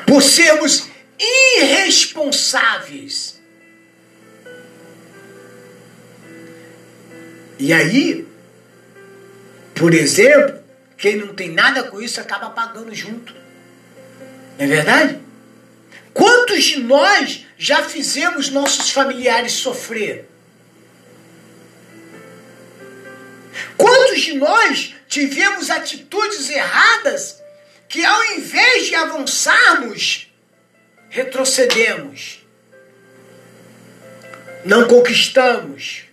Por 0.06 0.22
sermos 0.22 0.89
irresponsáveis. 1.20 3.40
E 7.58 7.74
aí, 7.74 8.28
por 9.76 9.94
exemplo, 9.94 10.64
quem 10.98 11.18
não 11.18 11.34
tem 11.34 11.52
nada 11.52 11.84
com 11.84 12.02
isso 12.02 12.22
acaba 12.22 12.50
pagando 12.50 12.96
junto. 12.96 13.34
Não 13.34 14.66
é 14.66 14.68
verdade? 14.68 15.20
Quantos 16.14 16.64
de 16.64 16.80
nós 16.80 17.46
já 17.58 17.84
fizemos 17.84 18.50
nossos 18.50 18.90
familiares 18.90 19.52
sofrer? 19.54 20.30
Quantos 23.78 24.22
de 24.22 24.34
nós 24.34 24.96
tivemos 25.08 25.70
atitudes 25.70 26.50
erradas 26.50 27.42
que, 27.88 28.04
ao 28.06 28.26
invés 28.34 28.88
de 28.88 28.96
avançarmos, 28.96 30.29
retrocedemos, 31.10 32.46
não 34.64 34.88
conquistamos. 34.88 36.04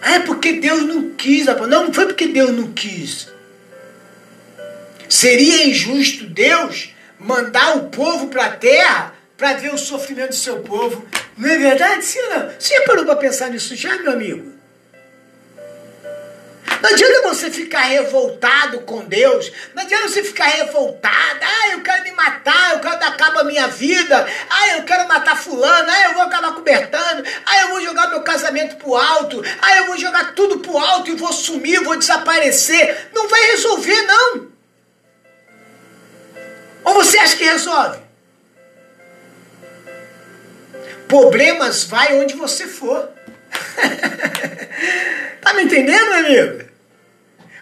Ah, 0.00 0.14
é 0.14 0.20
porque 0.20 0.54
Deus 0.54 0.82
não 0.82 1.14
quis, 1.14 1.46
rapaz. 1.46 1.68
Não, 1.68 1.92
foi 1.92 2.06
porque 2.06 2.28
Deus 2.28 2.52
não 2.52 2.72
quis. 2.72 3.28
Seria 5.08 5.66
injusto 5.66 6.26
Deus 6.26 6.94
mandar 7.18 7.76
o 7.76 7.88
povo 7.88 8.28
para 8.28 8.46
a 8.46 8.50
terra 8.50 9.14
para 9.36 9.54
ver 9.54 9.72
o 9.72 9.78
sofrimento 9.78 10.30
do 10.30 10.34
seu 10.34 10.60
povo. 10.60 11.06
Não 11.36 11.48
é 11.48 11.58
verdade? 11.58 12.04
Sim 12.04 12.20
não? 12.28 12.50
Você 12.58 12.80
parou 12.82 13.04
para 13.04 13.16
pensar 13.16 13.50
nisso 13.50 13.74
já, 13.74 13.96
meu 13.98 14.12
amigo? 14.12 14.55
Não 16.82 16.90
adianta 16.90 17.28
você 17.28 17.50
ficar 17.50 17.82
revoltado 17.82 18.80
com 18.80 19.04
Deus. 19.04 19.50
Não 19.74 19.82
adianta 19.82 20.08
você 20.08 20.22
ficar 20.22 20.46
revoltado. 20.46 21.40
Ah, 21.42 21.72
eu 21.72 21.80
quero 21.82 22.02
me 22.04 22.12
matar, 22.12 22.72
eu 22.74 22.80
quero 22.80 22.98
dar 22.98 23.16
cabo 23.16 23.40
à 23.40 23.44
minha 23.44 23.66
vida. 23.68 24.26
Ah, 24.50 24.76
eu 24.76 24.84
quero 24.84 25.08
matar 25.08 25.36
fulano. 25.36 25.90
Ah, 25.90 26.08
eu 26.08 26.14
vou 26.14 26.22
acabar 26.22 26.52
cobertando. 26.54 27.24
Ah, 27.44 27.62
eu 27.62 27.68
vou 27.68 27.80
jogar 27.82 28.08
meu 28.08 28.22
casamento 28.22 28.76
pro 28.76 28.94
alto. 28.94 29.42
Ah, 29.60 29.76
eu 29.78 29.86
vou 29.86 29.98
jogar 29.98 30.34
tudo 30.34 30.58
pro 30.58 30.78
alto 30.78 31.10
e 31.10 31.16
vou 31.16 31.32
sumir, 31.32 31.82
vou 31.82 31.96
desaparecer. 31.96 33.08
Não 33.14 33.28
vai 33.28 33.42
resolver, 33.52 34.02
não. 34.02 34.48
Ou 36.84 36.94
você 36.94 37.18
acha 37.18 37.36
que 37.36 37.44
resolve? 37.44 37.98
Problemas 41.08 41.84
vai 41.84 42.14
onde 42.20 42.34
você 42.34 42.66
for. 42.66 43.10
tá 45.46 45.54
me 45.54 45.62
entendendo, 45.62 46.06
meu 46.06 46.18
amigo? 46.18 46.70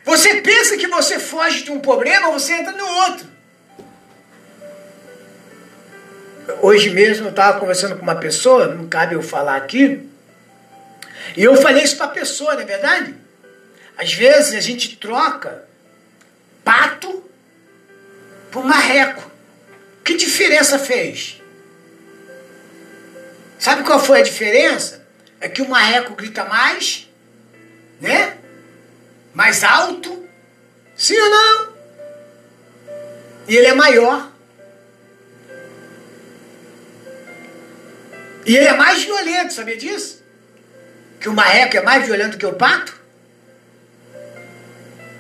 Você 0.05 0.41
pensa 0.41 0.77
que 0.77 0.87
você 0.87 1.19
foge 1.19 1.65
de 1.65 1.71
um 1.71 1.81
problema, 1.81 2.31
você 2.31 2.55
entra 2.55 2.73
no 2.73 2.87
outro. 2.87 3.27
Hoje 6.63 6.91
mesmo 6.91 7.27
eu 7.27 7.31
estava 7.31 7.61
conversando 7.61 7.97
com 7.97 8.03
uma 8.03 8.17
pessoa, 8.17 8.69
não 8.69 8.89
cabe 8.89 9.15
eu 9.15 9.23
falar 9.23 9.57
aqui, 9.57 10.09
e 11.37 11.43
eu 11.43 11.57
falei 11.57 11.83
isso 11.83 11.97
para 11.97 12.07
a 12.07 12.11
pessoa, 12.11 12.55
não 12.55 12.63
é 12.63 12.67
verdade? 12.67 13.15
Às 13.97 14.13
vezes 14.13 14.55
a 14.55 14.61
gente 14.61 14.97
troca 14.97 15.65
pato 16.63 17.25
por 18.51 18.65
marreco. 18.65 19.31
Que 20.05 20.17
diferença 20.17 20.79
fez? 20.79 21.41
Sabe 23.59 23.85
qual 23.85 23.99
foi 23.99 24.21
a 24.21 24.25
diferença? 24.25 25.07
É 25.41 25.49
que 25.49 25.63
o 25.63 25.69
marreco 25.69 26.15
grita 26.15 26.45
mais, 26.45 27.09
né? 28.05 28.37
mais 29.33 29.65
alto? 29.65 30.29
Sim 30.95 31.19
ou 31.19 31.31
não? 31.31 31.75
E 33.49 33.57
ele 33.57 33.67
é 33.67 33.75
maior. 33.75 34.31
E 38.47 38.57
ele 38.57 38.67
é 38.67 38.75
mais 38.75 39.03
violento, 39.03 39.55
sabia 39.55 39.77
disso? 39.77 40.23
Que 41.19 41.31
o 41.31 41.33
marreco 41.33 41.79
é 41.79 41.83
mais 41.83 42.07
violento 42.07 42.37
que 42.37 42.45
o 42.45 42.53
pato? 42.53 42.95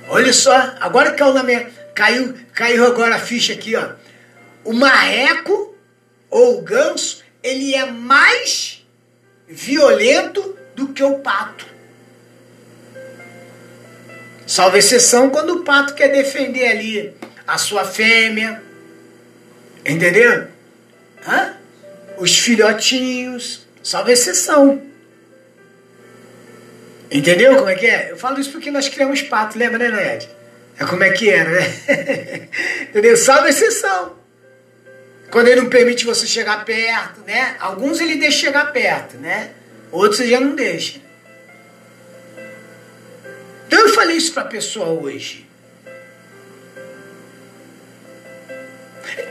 Olha 0.08 0.32
só, 0.32 0.54
agora 0.78 1.12
caiu, 1.12 1.32
na 1.32 1.42
minha, 1.42 1.70
caiu, 1.94 2.34
caiu 2.52 2.84
agora 2.86 3.16
a 3.16 3.18
ficha 3.18 3.54
aqui, 3.54 3.74
ó. 3.74 3.92
O 4.62 4.74
marreco 4.74 5.74
ou 6.28 6.58
o 6.58 6.62
ganso, 6.62 7.24
ele 7.42 7.74
é 7.74 7.86
mais 7.86 8.86
violento 9.48 10.56
do 10.74 10.88
que 10.88 11.02
o 11.02 11.20
pato. 11.20 11.73
Salva 14.46 14.78
exceção 14.78 15.30
quando 15.30 15.56
o 15.56 15.64
pato 15.64 15.94
quer 15.94 16.08
defender 16.08 16.68
ali 16.68 17.14
a 17.46 17.58
sua 17.58 17.84
fêmea. 17.84 18.62
Entendeu? 19.84 20.48
Hã? 21.26 21.54
Os 22.18 22.38
filhotinhos. 22.38 23.66
Salva 23.82 24.12
exceção. 24.12 24.82
Entendeu 27.10 27.56
como 27.56 27.68
é 27.68 27.74
que 27.74 27.86
é? 27.86 28.10
Eu 28.10 28.16
falo 28.16 28.40
isso 28.40 28.50
porque 28.50 28.70
nós 28.70 28.88
criamos 28.88 29.22
pato, 29.22 29.58
lembra, 29.58 29.78
né, 29.78 29.90
Ned? 29.90 30.28
É 30.78 30.84
como 30.84 31.04
é 31.04 31.10
que 31.10 31.30
era, 31.30 31.50
né? 31.50 32.48
Entendeu? 32.90 33.16
Salva 33.16 33.48
exceção. 33.48 34.16
Quando 35.30 35.48
ele 35.48 35.62
não 35.62 35.68
permite 35.68 36.04
você 36.04 36.26
chegar 36.26 36.64
perto, 36.64 37.20
né? 37.26 37.56
Alguns 37.60 38.00
ele 38.00 38.16
deixa 38.16 38.46
chegar 38.46 38.72
perto, 38.72 39.16
né? 39.16 39.50
Outros 39.92 40.20
ele 40.20 40.30
já 40.30 40.40
não 40.40 40.54
deixa. 40.54 41.00
Eu 43.74 43.88
falei 43.88 44.16
isso 44.16 44.32
para 44.32 44.44
a 44.44 44.46
pessoa 44.46 44.86
hoje. 44.86 45.44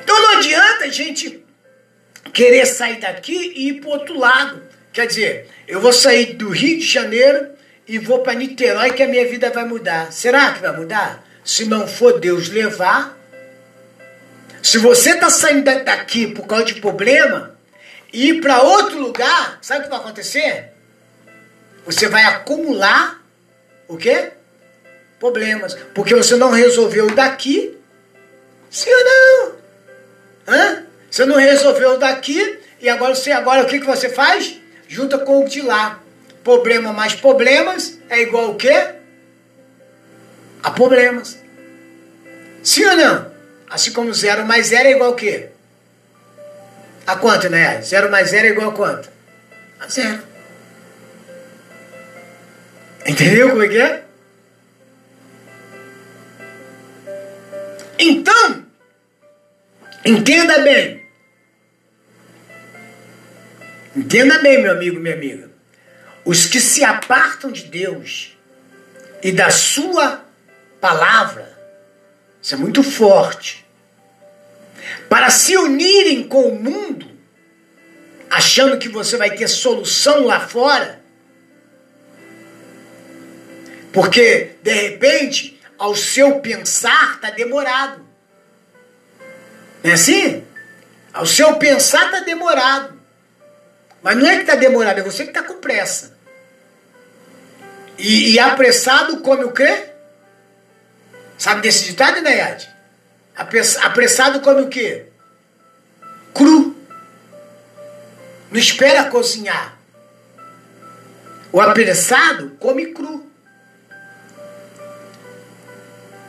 Então 0.03 0.21
não 0.21 0.37
adianta 0.37 0.83
a 0.83 0.89
gente 0.89 1.41
querer 2.33 2.65
sair 2.65 2.99
daqui 2.99 3.53
e 3.55 3.69
ir 3.69 3.79
para 3.79 3.91
outro 3.91 4.19
lado. 4.19 4.61
Quer 4.91 5.07
dizer, 5.07 5.49
eu 5.65 5.79
vou 5.79 5.93
sair 5.93 6.33
do 6.33 6.49
Rio 6.49 6.77
de 6.77 6.85
Janeiro 6.85 7.47
e 7.87 7.97
vou 7.97 8.19
para 8.19 8.33
Niterói 8.33 8.91
que 8.91 9.01
a 9.01 9.07
minha 9.07 9.25
vida 9.25 9.49
vai 9.49 9.63
mudar. 9.65 10.11
Será 10.11 10.51
que 10.51 10.61
vai 10.61 10.75
mudar? 10.75 11.25
Se 11.45 11.63
não 11.65 11.87
for 11.87 12.19
Deus 12.19 12.49
levar, 12.49 13.17
se 14.61 14.77
você 14.77 15.11
está 15.11 15.29
saindo 15.29 15.63
daqui 15.63 16.27
por 16.27 16.45
causa 16.45 16.65
de 16.65 16.81
problema 16.81 17.57
e 18.11 18.29
ir 18.29 18.41
para 18.41 18.61
outro 18.61 18.99
lugar, 18.99 19.57
sabe 19.61 19.81
o 19.81 19.83
que 19.83 19.89
vai 19.89 19.99
acontecer? 19.99 20.73
Você 21.85 22.07
vai 22.09 22.25
acumular 22.25 23.22
o 23.87 23.97
quê? 23.97 24.31
Problemas. 25.19 25.75
Porque 25.93 26.15
você 26.15 26.35
não 26.35 26.51
resolveu 26.51 27.09
daqui. 27.11 27.77
Sim 28.69 28.89
ou 28.91 29.03
não? 29.03 29.55
Hã? 30.47 30.85
Você 31.09 31.25
não 31.25 31.37
resolveu 31.37 31.97
daqui 31.97 32.59
e 32.81 32.89
agora 32.89 33.15
você 33.15 33.31
agora 33.31 33.63
o 33.63 33.67
que, 33.67 33.79
que 33.79 33.85
você 33.85 34.09
faz? 34.09 34.59
Junta 34.87 35.17
com 35.17 35.43
o 35.43 35.47
de 35.47 35.61
lá. 35.61 36.01
Problema 36.43 36.91
mais 36.91 37.13
problemas 37.15 37.99
é 38.09 38.21
igual 38.21 38.51
o 38.51 38.55
quê? 38.55 38.95
A 40.61 40.71
problemas. 40.71 41.37
Sim 42.63 42.85
ou 42.85 42.95
não? 42.95 43.31
Assim 43.69 43.91
como 43.91 44.13
zero 44.13 44.45
mais 44.45 44.67
zero 44.67 44.87
é 44.87 44.91
igual 44.91 45.13
a 45.13 45.15
quê? 45.15 45.49
A 47.05 47.15
quanto, 47.15 47.49
né? 47.49 47.81
Zero 47.81 48.09
mais 48.09 48.29
zero 48.29 48.47
é 48.47 48.49
igual 48.51 48.69
a 48.69 48.73
quanto? 48.73 49.09
A 49.79 49.87
zero. 49.87 50.32
Entendeu 53.05 53.49
como 53.49 53.63
é 53.63 53.67
que 53.67 53.77
é? 53.77 54.03
Então, 57.99 58.65
entenda 60.05 60.59
bem. 60.59 61.03
Entenda 63.95 64.39
bem, 64.39 64.61
meu 64.61 64.71
amigo, 64.71 64.99
minha 64.99 65.15
amiga. 65.15 65.51
Os 66.25 66.45
que 66.45 66.59
se 66.59 66.83
apartam 66.83 67.51
de 67.51 67.65
Deus 67.65 68.37
e 69.21 69.31
da 69.31 69.51
sua 69.51 70.25
palavra, 70.79 71.57
isso 72.41 72.55
é 72.55 72.57
muito 72.57 72.81
forte 72.81 73.63
para 75.09 75.29
se 75.29 75.55
unirem 75.55 76.27
com 76.27 76.47
o 76.47 76.59
mundo, 76.59 77.07
achando 78.29 78.77
que 78.77 78.89
você 78.89 79.15
vai 79.17 79.31
ter 79.31 79.47
solução 79.47 80.25
lá 80.25 80.39
fora. 80.39 81.02
Porque, 83.93 84.55
de 84.63 84.73
repente, 84.73 85.61
ao 85.77 85.95
seu 85.95 86.39
pensar 86.39 87.15
está 87.15 87.29
demorado. 87.29 88.03
Não 89.83 89.91
é 89.91 89.93
assim? 89.93 90.43
Ao 91.13 91.27
seu 91.27 91.55
pensar 91.57 92.05
está 92.07 92.21
demorado. 92.21 92.99
Mas 94.01 94.17
não 94.17 94.25
é 94.27 94.35
que 94.35 94.41
está 94.41 94.55
demorado, 94.55 94.99
é 94.99 95.03
você 95.03 95.23
que 95.23 95.29
está 95.29 95.43
com 95.43 95.59
pressa. 95.59 96.17
E, 97.97 98.31
e 98.33 98.39
apressado 98.39 99.17
come 99.17 99.43
o 99.43 99.51
quê? 99.51 99.89
Sabe 101.37 101.61
desse 101.61 101.85
ditado, 101.85 102.19
Nayade? 102.21 102.69
Apressado 103.35 104.39
come 104.41 104.63
o 104.63 104.69
quê? 104.69 105.05
Cru. 106.33 106.75
Não 108.49 108.59
espera 108.59 109.09
cozinhar. 109.09 109.77
O 111.51 111.61
apressado 111.61 112.51
come 112.59 112.87
cru. 112.87 113.32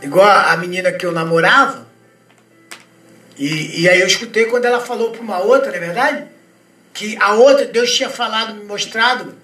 Igual 0.05 0.29
a 0.29 0.55
menina 0.59 0.93
que 0.93 1.07
eu 1.07 1.13
namorava. 1.13 1.89
E, 3.39 3.81
e 3.83 3.89
aí 3.89 4.01
eu 4.01 4.07
escutei 4.07 4.45
quando 4.45 4.67
ela 4.67 4.79
falou 4.79 5.11
para 5.11 5.23
uma 5.23 5.39
outra, 5.39 5.71
não 5.71 5.79
é 5.79 5.81
verdade? 5.81 6.27
Que 6.93 7.17
a 7.19 7.35
outra, 7.35 7.65
Deus 7.65 7.91
tinha 7.93 8.11
falado, 8.11 8.55
me 8.55 8.65
mostrado. 8.65 9.35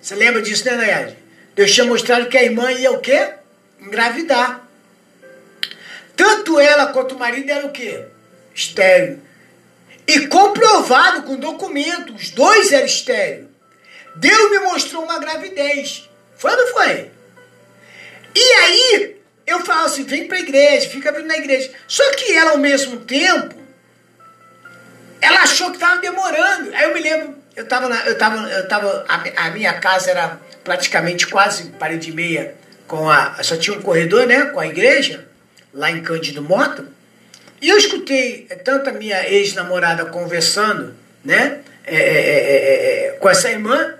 Você 0.00 0.14
lembra 0.14 0.40
disso, 0.40 0.64
né, 0.64 0.74
Nayade? 0.74 1.18
Deus 1.54 1.70
tinha 1.70 1.84
mostrado 1.84 2.30
que 2.30 2.38
a 2.38 2.42
irmã 2.42 2.72
ia 2.72 2.90
o 2.90 3.00
quê? 3.00 3.34
Engravidar. 3.78 4.66
Tanto 6.16 6.58
ela 6.58 6.86
quanto 6.86 7.14
o 7.14 7.18
marido 7.18 7.50
eram 7.50 7.68
o 7.68 7.72
quê? 7.72 8.06
Estéreo. 8.54 9.20
E 10.06 10.28
comprovado 10.28 11.24
com 11.24 11.36
documento, 11.36 12.14
os 12.14 12.30
dois 12.30 12.72
eram 12.72 12.86
estéreo. 12.86 13.50
Deus 14.16 14.50
me 14.50 14.60
mostrou 14.60 15.04
uma 15.04 15.18
gravidez. 15.18 16.08
Foi 16.36 16.50
ou 16.50 16.56
não 16.56 16.66
foi? 16.68 17.10
E 18.34 18.52
aí, 18.52 19.19
eu 19.50 19.64
falo 19.64 19.86
assim, 19.86 20.04
vem 20.04 20.26
para 20.26 20.36
a 20.36 20.40
igreja, 20.40 20.88
fica 20.88 21.12
vindo 21.12 21.26
na 21.26 21.36
igreja. 21.36 21.70
Só 21.86 22.02
que 22.12 22.32
ela, 22.32 22.52
ao 22.52 22.58
mesmo 22.58 22.98
tempo, 23.00 23.54
ela 25.20 25.40
achou 25.42 25.70
que 25.70 25.76
estava 25.76 26.00
demorando. 26.00 26.74
Aí 26.74 26.84
eu 26.84 26.94
me 26.94 27.00
lembro, 27.00 27.36
eu 27.56 27.64
estava, 27.64 27.92
eu 28.06 28.16
tava, 28.16 28.48
eu 28.48 28.68
tava, 28.68 29.04
a, 29.08 29.46
a, 29.46 29.50
minha 29.50 29.74
casa 29.74 30.10
era 30.10 30.40
praticamente 30.62 31.26
quase 31.26 31.70
parede 31.70 32.10
e 32.10 32.12
meia, 32.12 32.54
com 32.86 33.08
a, 33.08 33.42
só 33.42 33.56
tinha 33.56 33.76
um 33.76 33.82
corredor, 33.82 34.26
né, 34.26 34.46
com 34.46 34.60
a 34.60 34.66
igreja 34.66 35.26
lá 35.72 35.90
em 35.90 36.02
Cândido 36.02 36.42
Mota, 36.42 36.84
e 37.60 37.68
eu 37.68 37.76
escutei 37.76 38.48
tanto 38.64 38.90
a 38.90 38.92
minha 38.92 39.28
ex-namorada 39.28 40.06
conversando, 40.06 40.94
né, 41.24 41.60
é 41.84 41.94
é, 41.94 41.98
é, 41.98 43.06
é, 43.06 43.06
é, 43.06 43.10
com 43.12 43.28
essa 43.28 43.50
irmã, 43.50 43.94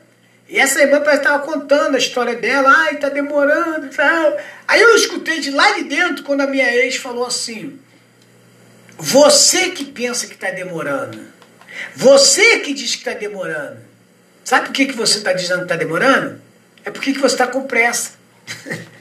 e 0.50 0.58
essa 0.58 0.82
irmã 0.82 1.00
parece 1.00 1.22
estava 1.22 1.44
contando 1.44 1.94
a 1.94 1.98
história 1.98 2.34
dela, 2.34 2.68
ai, 2.68 2.96
tá 2.96 3.08
demorando 3.08 3.86
e 3.86 3.90
tal. 3.90 4.36
Aí 4.66 4.80
eu 4.80 4.96
escutei 4.96 5.38
de 5.38 5.52
lá 5.52 5.74
de 5.74 5.84
dentro 5.84 6.24
quando 6.24 6.40
a 6.40 6.46
minha 6.48 6.74
ex 6.74 6.96
falou 6.96 7.24
assim: 7.24 7.78
Você 8.98 9.70
que 9.70 9.84
pensa 9.84 10.26
que 10.26 10.34
está 10.34 10.50
demorando, 10.50 11.24
você 11.94 12.58
que 12.58 12.74
diz 12.74 12.96
que 12.96 13.08
está 13.08 13.12
demorando, 13.12 13.78
sabe 14.42 14.66
por 14.66 14.72
que, 14.72 14.86
que 14.86 14.96
você 14.96 15.18
está 15.18 15.32
dizendo 15.32 15.58
que 15.58 15.64
está 15.66 15.76
demorando? 15.76 16.42
É 16.84 16.90
porque 16.90 17.12
que 17.12 17.20
você 17.20 17.36
está 17.36 17.46
com 17.46 17.62
pressa. 17.68 18.18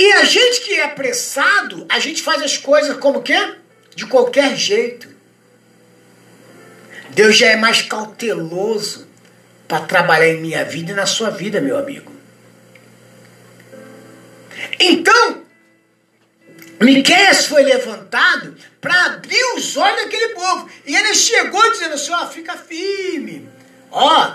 E 0.00 0.12
a 0.12 0.24
gente 0.24 0.60
que 0.60 0.74
é 0.74 0.84
apressado, 0.84 1.84
a 1.88 1.98
gente 1.98 2.22
faz 2.22 2.40
as 2.40 2.56
coisas 2.56 2.96
como 2.98 3.20
que? 3.20 3.34
De 3.96 4.06
qualquer 4.06 4.54
jeito. 4.54 5.08
Deus 7.18 7.36
já 7.36 7.48
é 7.48 7.56
mais 7.56 7.82
cauteloso 7.82 9.08
para 9.66 9.80
trabalhar 9.80 10.28
em 10.28 10.40
minha 10.40 10.64
vida 10.64 10.92
e 10.92 10.94
na 10.94 11.04
sua 11.04 11.30
vida, 11.30 11.60
meu 11.60 11.76
amigo. 11.76 12.12
Então, 14.78 15.42
Miqueias 16.80 17.46
foi 17.46 17.64
levantado 17.64 18.56
para 18.80 19.06
abrir 19.06 19.42
os 19.56 19.76
olhos 19.76 20.02
daquele 20.02 20.28
povo. 20.28 20.70
E 20.86 20.94
ele 20.94 21.12
chegou 21.12 21.72
dizendo 21.72 21.94
assim: 21.94 22.12
ó, 22.12 22.24
fica 22.28 22.56
firme. 22.56 23.48
Ó, 23.90 24.34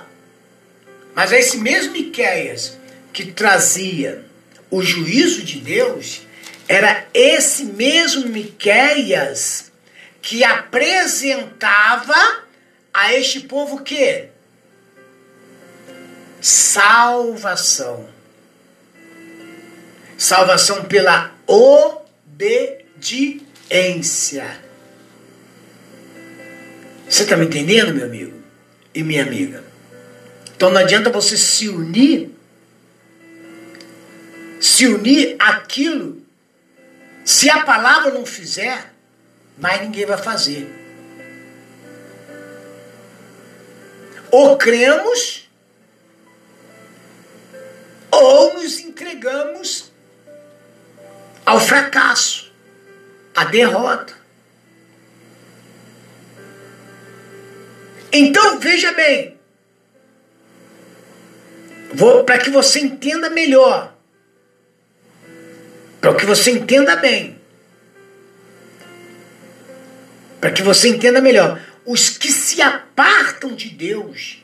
mas 1.16 1.32
é 1.32 1.40
esse 1.40 1.60
mesmo 1.60 1.94
Miqueias 1.94 2.78
que 3.14 3.32
trazia 3.32 4.26
o 4.70 4.82
juízo 4.82 5.44
de 5.44 5.60
Deus, 5.60 6.24
era 6.68 7.08
esse 7.14 7.64
mesmo 7.64 8.28
Miqueias 8.28 9.72
que 10.22 10.44
apresentava 10.44 12.43
a 12.94 13.14
este 13.14 13.40
povo 13.42 13.82
que 13.82 14.28
salvação. 16.42 18.08
Salvação 20.18 20.86
pela 20.86 21.34
obediência. 21.48 22.62
Você 27.10 27.24
está 27.24 27.36
me 27.36 27.46
entendendo, 27.46 27.94
meu 27.94 28.06
amigo 28.06 28.42
e 28.94 29.04
minha 29.04 29.24
amiga? 29.24 29.64
Então 30.56 30.70
não 30.70 30.80
adianta 30.80 31.10
você 31.10 31.36
se 31.36 31.68
unir 31.68 32.34
se 34.64 34.88
unir 34.88 35.36
aquilo, 35.40 36.26
se 37.26 37.50
a 37.50 37.66
palavra 37.66 38.12
não 38.12 38.26
fizer, 38.26 38.94
mais 39.58 39.82
ninguém 39.82 40.06
vai 40.06 40.18
fazer. 40.18 40.83
Ou 44.34 44.58
cremos, 44.58 45.48
ou 48.10 48.56
nos 48.56 48.80
entregamos 48.80 49.92
ao 51.46 51.60
fracasso, 51.60 52.52
à 53.36 53.46
derrota. 53.46 54.16
Então 58.12 58.60
veja 58.60 58.92
bem, 58.94 59.38
para 62.26 62.40
que 62.40 62.50
você 62.50 62.80
entenda 62.80 63.30
melhor 63.30 63.94
para 66.02 66.16
que 66.16 66.26
você 66.26 66.52
entenda 66.52 66.98
bem. 66.98 67.42
para 70.42 70.52
que 70.52 70.62
você 70.62 70.90
entenda 70.90 71.22
melhor. 71.22 71.58
Os 71.86 72.10
que 72.10 72.32
se 72.32 72.62
apartam 72.62 73.56
de 73.56 73.70
Deus 73.70 74.44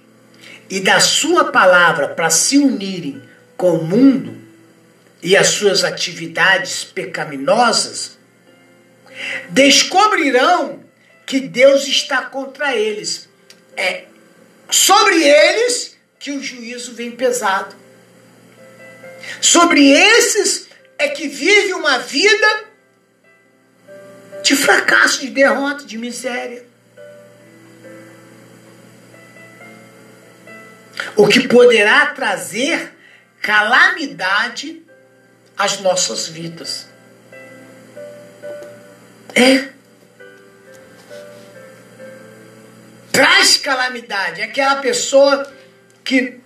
e 0.69 0.79
da 0.79 0.99
Sua 0.99 1.51
palavra 1.51 2.09
para 2.09 2.29
se 2.29 2.57
unirem 2.57 3.21
com 3.55 3.71
o 3.71 3.83
mundo 3.83 4.37
e 5.21 5.35
as 5.35 5.47
suas 5.47 5.83
atividades 5.83 6.83
pecaminosas, 6.83 8.17
descobrirão 9.49 10.83
que 11.25 11.39
Deus 11.39 11.85
está 11.87 12.21
contra 12.23 12.75
eles. 12.75 13.27
É 13.75 14.05
sobre 14.69 15.23
eles 15.23 15.97
que 16.17 16.31
o 16.31 16.41
juízo 16.41 16.93
vem 16.93 17.11
pesado. 17.11 17.75
Sobre 19.41 19.91
esses 19.91 20.67
é 20.97 21.09
que 21.09 21.27
vive 21.27 21.73
uma 21.73 21.99
vida 21.99 22.65
de 24.43 24.55
fracasso, 24.55 25.21
de 25.21 25.27
derrota, 25.27 25.83
de 25.83 25.97
miséria. 25.97 26.68
O 31.15 31.27
que 31.27 31.47
poderá 31.47 32.07
trazer 32.07 32.93
calamidade 33.41 34.81
às 35.57 35.79
nossas 35.81 36.27
vidas. 36.27 36.87
É. 39.35 39.69
Traz 43.11 43.57
calamidade. 43.57 44.41
É 44.41 44.45
aquela 44.45 44.77
pessoa 44.77 45.51
que 46.03 46.39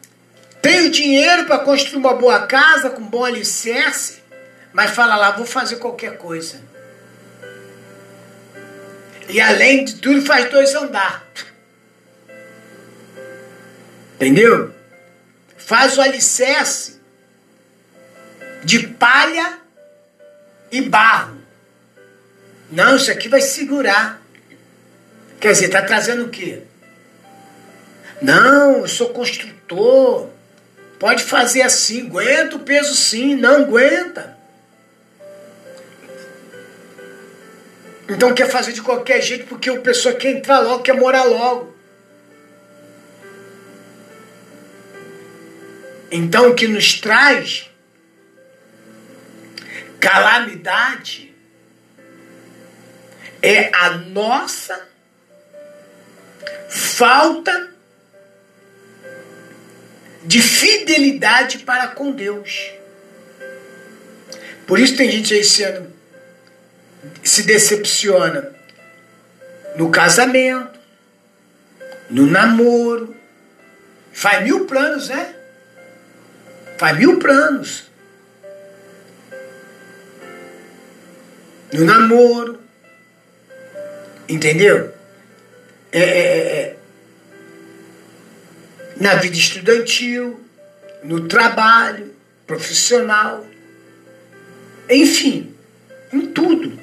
tem 0.61 0.87
o 0.87 0.91
dinheiro 0.91 1.45
para 1.45 1.59
construir 1.59 1.99
uma 1.99 2.15
boa 2.15 2.47
casa 2.47 2.89
com 2.89 3.03
bom 3.03 3.23
alicerce, 3.23 4.23
mas 4.71 4.91
fala 4.91 5.15
lá, 5.15 5.31
vou 5.31 5.45
fazer 5.45 5.75
qualquer 5.75 6.17
coisa. 6.17 6.61
E 9.29 9.39
além 9.39 9.85
de 9.85 9.95
tudo, 9.95 10.25
faz 10.25 10.49
dois 10.49 10.73
andar. 10.73 11.25
Entendeu? 14.15 14.73
Faz 15.57 15.97
o 15.97 16.01
alicerce 16.01 16.99
de 18.63 18.87
palha 18.87 19.59
e 20.71 20.81
barro. 20.81 21.37
Não, 22.71 22.95
isso 22.95 23.11
aqui 23.11 23.29
vai 23.29 23.41
segurar. 23.41 24.21
Quer 25.39 25.51
dizer, 25.51 25.65
está 25.65 25.81
trazendo 25.81 26.25
o 26.25 26.29
quê? 26.29 26.63
Não, 28.21 28.79
eu 28.79 28.87
sou 28.87 29.09
construtor. 29.09 30.29
Pode 30.97 31.23
fazer 31.23 31.61
assim, 31.61 32.07
aguenta 32.07 32.55
o 32.55 32.59
peso 32.59 32.95
sim, 32.95 33.35
não 33.35 33.63
aguenta. 33.63 34.37
Então 38.07 38.33
quer 38.33 38.49
fazer 38.49 38.71
de 38.71 38.81
qualquer 38.81 39.21
jeito 39.21 39.45
porque 39.47 39.69
o 39.69 39.81
pessoa 39.81 40.15
quer 40.15 40.31
entrar 40.31 40.59
logo, 40.59 40.83
quer 40.83 40.93
morar 40.93 41.23
logo. 41.23 41.72
Então 46.15 46.51
o 46.51 46.53
que 46.53 46.67
nos 46.67 46.93
traz 47.01 47.67
calamidade 49.99 51.33
é 53.41 53.73
a 53.73 53.97
nossa 53.97 54.87
falta 56.69 57.73
de 60.23 60.39
fidelidade 60.39 61.57
para 61.59 61.87
com 61.87 62.11
Deus. 62.11 62.69
Por 64.67 64.79
isso 64.79 64.95
tem 64.95 65.09
gente 65.09 65.33
aí 65.33 65.63
ano 65.63 65.91
se 67.23 67.41
decepciona 67.41 68.53
no 69.75 69.89
casamento, 69.89 70.79
no 72.07 72.27
namoro, 72.27 73.15
faz 74.13 74.43
mil 74.43 74.67
planos, 74.67 75.09
né? 75.09 75.37
Faz 76.83 76.97
mil 76.97 77.17
planos. 77.17 77.85
No 81.71 81.85
namoro. 81.85 82.59
Entendeu? 84.27 84.93
É, 85.93 85.99
é, 86.01 86.03
é, 86.03 86.59
é, 86.59 86.75
na 88.99 89.15
vida 89.15 89.37
estudantil, 89.37 90.45
no 91.05 91.25
trabalho, 91.25 92.13
profissional, 92.45 93.45
enfim, 94.89 95.55
em 96.11 96.33
tudo. 96.33 96.77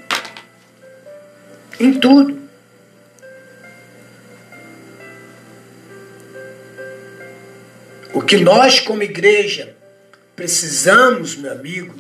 Em 1.79 2.01
tudo. 2.01 2.41
O 8.15 8.23
que 8.23 8.39
nós, 8.39 8.81
como 8.81 9.03
igreja, 9.03 9.79
precisamos, 10.41 11.37
meu 11.37 11.53
amigo, 11.53 11.95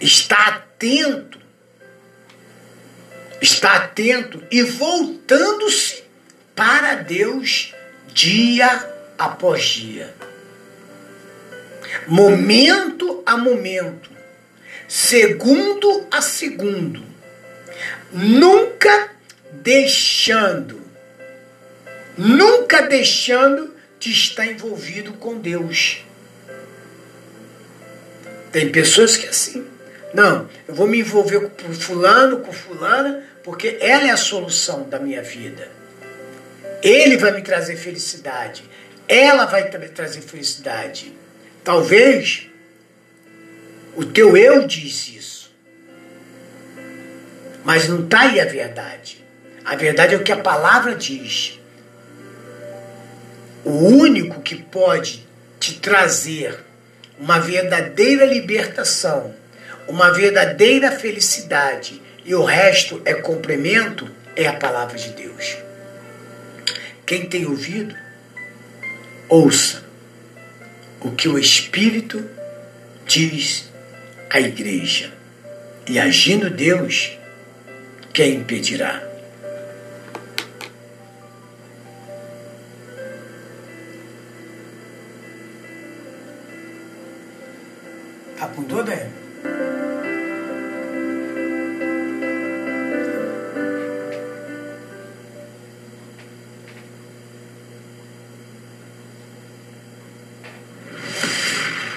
estar 0.00 0.48
atento, 0.48 1.38
estar 3.42 3.76
atento 3.76 4.42
e 4.50 4.62
voltando-se 4.62 6.02
para 6.54 6.94
Deus 6.94 7.74
dia 8.14 8.70
após 9.18 9.64
dia. 9.64 10.14
Momento 12.06 13.22
a 13.26 13.36
momento, 13.36 14.08
segundo 14.88 16.06
a 16.10 16.22
segundo, 16.22 17.04
nunca 18.10 19.10
deixando, 19.52 20.80
nunca 22.16 22.80
deixando 22.80 23.74
de 24.00 24.10
estar 24.10 24.46
envolvido 24.46 25.12
com 25.12 25.36
Deus. 25.36 26.02
Tem 28.54 28.70
pessoas 28.70 29.16
que 29.16 29.26
é 29.26 29.30
assim, 29.30 29.66
não, 30.14 30.48
eu 30.68 30.76
vou 30.76 30.86
me 30.86 31.00
envolver 31.00 31.50
com 31.60 31.74
fulano, 31.74 32.38
com 32.38 32.52
fulana, 32.52 33.24
porque 33.42 33.78
ela 33.80 34.06
é 34.06 34.10
a 34.12 34.16
solução 34.16 34.88
da 34.88 35.00
minha 35.00 35.24
vida. 35.24 35.68
Ele 36.80 37.16
vai 37.16 37.32
me 37.32 37.42
trazer 37.42 37.74
felicidade. 37.74 38.62
Ela 39.08 39.44
vai 39.44 39.68
me 39.76 39.88
trazer 39.88 40.20
felicidade. 40.20 41.12
Talvez 41.64 42.46
o 43.96 44.04
teu 44.04 44.36
eu 44.36 44.64
disse 44.68 45.16
isso. 45.16 45.52
Mas 47.64 47.88
não 47.88 48.04
está 48.04 48.20
aí 48.20 48.40
a 48.40 48.44
verdade. 48.44 49.24
A 49.64 49.74
verdade 49.74 50.14
é 50.14 50.16
o 50.16 50.22
que 50.22 50.30
a 50.30 50.36
palavra 50.36 50.94
diz. 50.94 51.58
O 53.64 53.72
único 53.72 54.40
que 54.42 54.54
pode 54.54 55.26
te 55.58 55.80
trazer 55.80 56.63
uma 57.18 57.38
verdadeira 57.38 58.24
libertação, 58.24 59.34
uma 59.86 60.12
verdadeira 60.12 60.90
felicidade 60.90 62.00
e 62.24 62.34
o 62.34 62.44
resto 62.44 63.00
é 63.04 63.14
complemento 63.14 64.10
é 64.34 64.46
a 64.46 64.54
palavra 64.54 64.98
de 64.98 65.10
Deus. 65.10 65.56
Quem 67.06 67.26
tem 67.26 67.46
ouvido, 67.46 67.94
ouça 69.28 69.84
o 71.00 71.10
que 71.10 71.28
o 71.28 71.38
Espírito 71.38 72.28
diz 73.06 73.68
à 74.30 74.40
igreja. 74.40 75.12
E 75.86 75.98
agindo 75.98 76.48
Deus, 76.48 77.18
quem 78.12 78.36
impedirá? 78.36 79.13
Apontou, 88.44 88.82
Débora? 88.82 89.10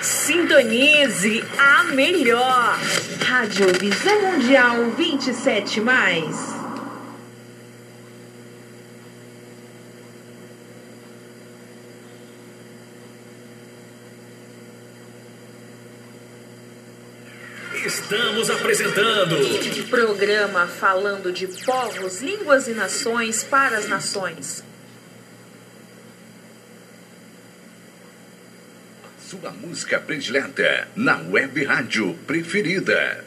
Sintonize 0.01 1.43
a 1.57 1.83
melhor. 1.83 2.79
Rádio 3.25 3.67
Visão 3.77 4.21
Mundial 4.21 4.89
27 4.91 5.81
mais. 5.81 6.57
Estamos 17.87 18.49
apresentando 18.67 19.37
programa 19.89 20.67
falando 20.67 21.31
de 21.31 21.47
povos, 21.47 22.21
línguas 22.21 22.67
e 22.67 22.73
nações 22.73 23.41
para 23.41 23.77
as 23.77 23.87
nações. 23.87 24.61
Sua 29.21 29.51
música 29.51 30.01
predileta 30.01 30.89
na 30.97 31.17
web 31.17 31.63
rádio 31.63 32.13
preferida. 32.27 33.26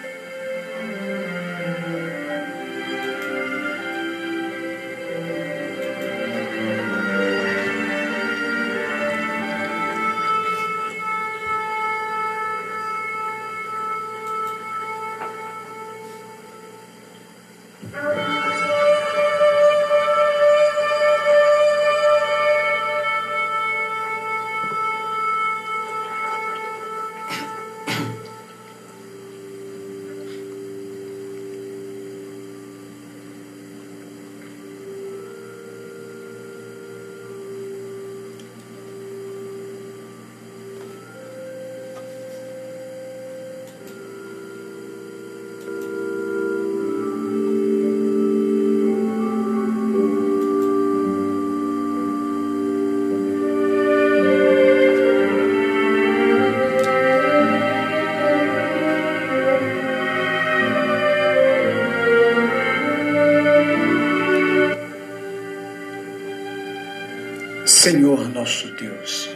Senhor 67.81 68.29
nosso 68.29 68.67
Deus 68.73 69.27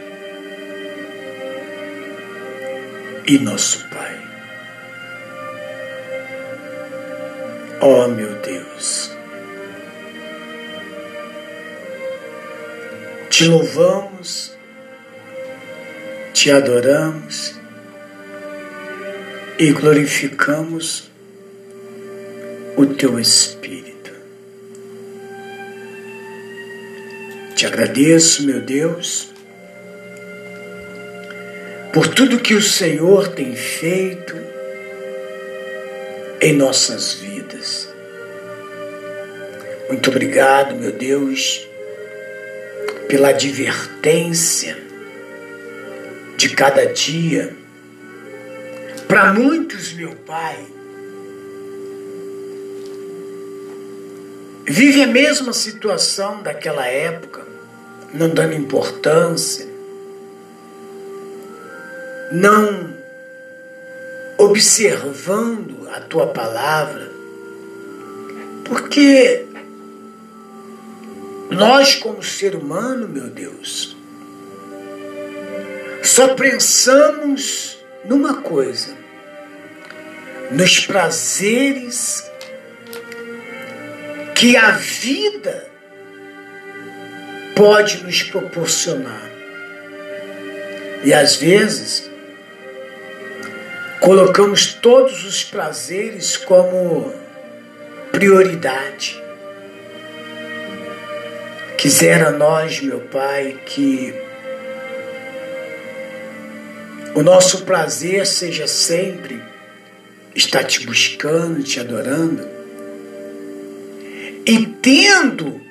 e 3.26 3.40
nosso 3.40 3.84
Pai. 3.88 4.20
Ó 7.80 8.04
oh, 8.04 8.08
meu 8.08 8.32
Deus, 8.42 9.10
te 13.30 13.48
louvamos, 13.48 14.56
te 16.32 16.52
adoramos 16.52 17.52
e 19.58 19.72
glorificamos 19.72 21.10
o 22.76 22.86
teu 22.86 23.18
Espírito. 23.18 23.55
Te 27.56 27.64
agradeço, 27.64 28.44
meu 28.44 28.60
Deus, 28.60 29.32
por 31.90 32.06
tudo 32.06 32.38
que 32.38 32.52
o 32.52 32.60
Senhor 32.60 33.28
tem 33.28 33.56
feito 33.56 34.36
em 36.38 36.52
nossas 36.52 37.14
vidas. 37.14 37.88
Muito 39.88 40.10
obrigado, 40.10 40.76
meu 40.76 40.92
Deus, 40.92 41.66
pela 43.08 43.30
advertência 43.30 44.76
de 46.36 46.50
cada 46.50 46.84
dia. 46.84 47.56
Para 49.08 49.32
muitos, 49.32 49.94
meu 49.94 50.14
Pai, 50.26 50.62
vive 54.66 55.02
a 55.02 55.06
mesma 55.06 55.54
situação 55.54 56.42
daquela 56.42 56.86
época 56.86 57.45
não 58.16 58.30
dando 58.30 58.54
importância, 58.54 59.66
não 62.32 62.94
observando 64.38 65.88
a 65.92 66.00
tua 66.00 66.26
palavra, 66.28 67.10
porque 68.64 69.46
nós, 71.50 71.94
como 71.94 72.22
ser 72.22 72.56
humano, 72.56 73.08
meu 73.08 73.28
Deus, 73.28 73.96
só 76.02 76.34
pensamos 76.34 77.78
numa 78.04 78.42
coisa, 78.42 78.94
nos 80.50 80.86
prazeres 80.86 82.24
que 84.34 84.56
a 84.56 84.72
vida 84.72 85.75
pode 87.56 88.04
nos 88.04 88.22
proporcionar. 88.22 89.30
E 91.02 91.14
às 91.14 91.36
vezes, 91.36 92.10
colocamos 93.98 94.74
todos 94.74 95.24
os 95.24 95.42
prazeres 95.42 96.36
como 96.36 97.12
prioridade. 98.12 99.20
Quisera 101.78 102.30
nós, 102.30 102.80
meu 102.80 103.00
Pai, 103.00 103.58
que 103.64 104.14
o 107.14 107.22
nosso 107.22 107.64
prazer 107.64 108.26
seja 108.26 108.66
sempre 108.66 109.42
estar 110.34 110.64
te 110.64 110.84
buscando, 110.84 111.62
te 111.62 111.80
adorando, 111.80 112.46
e 114.44 114.66
tendo 114.66 115.65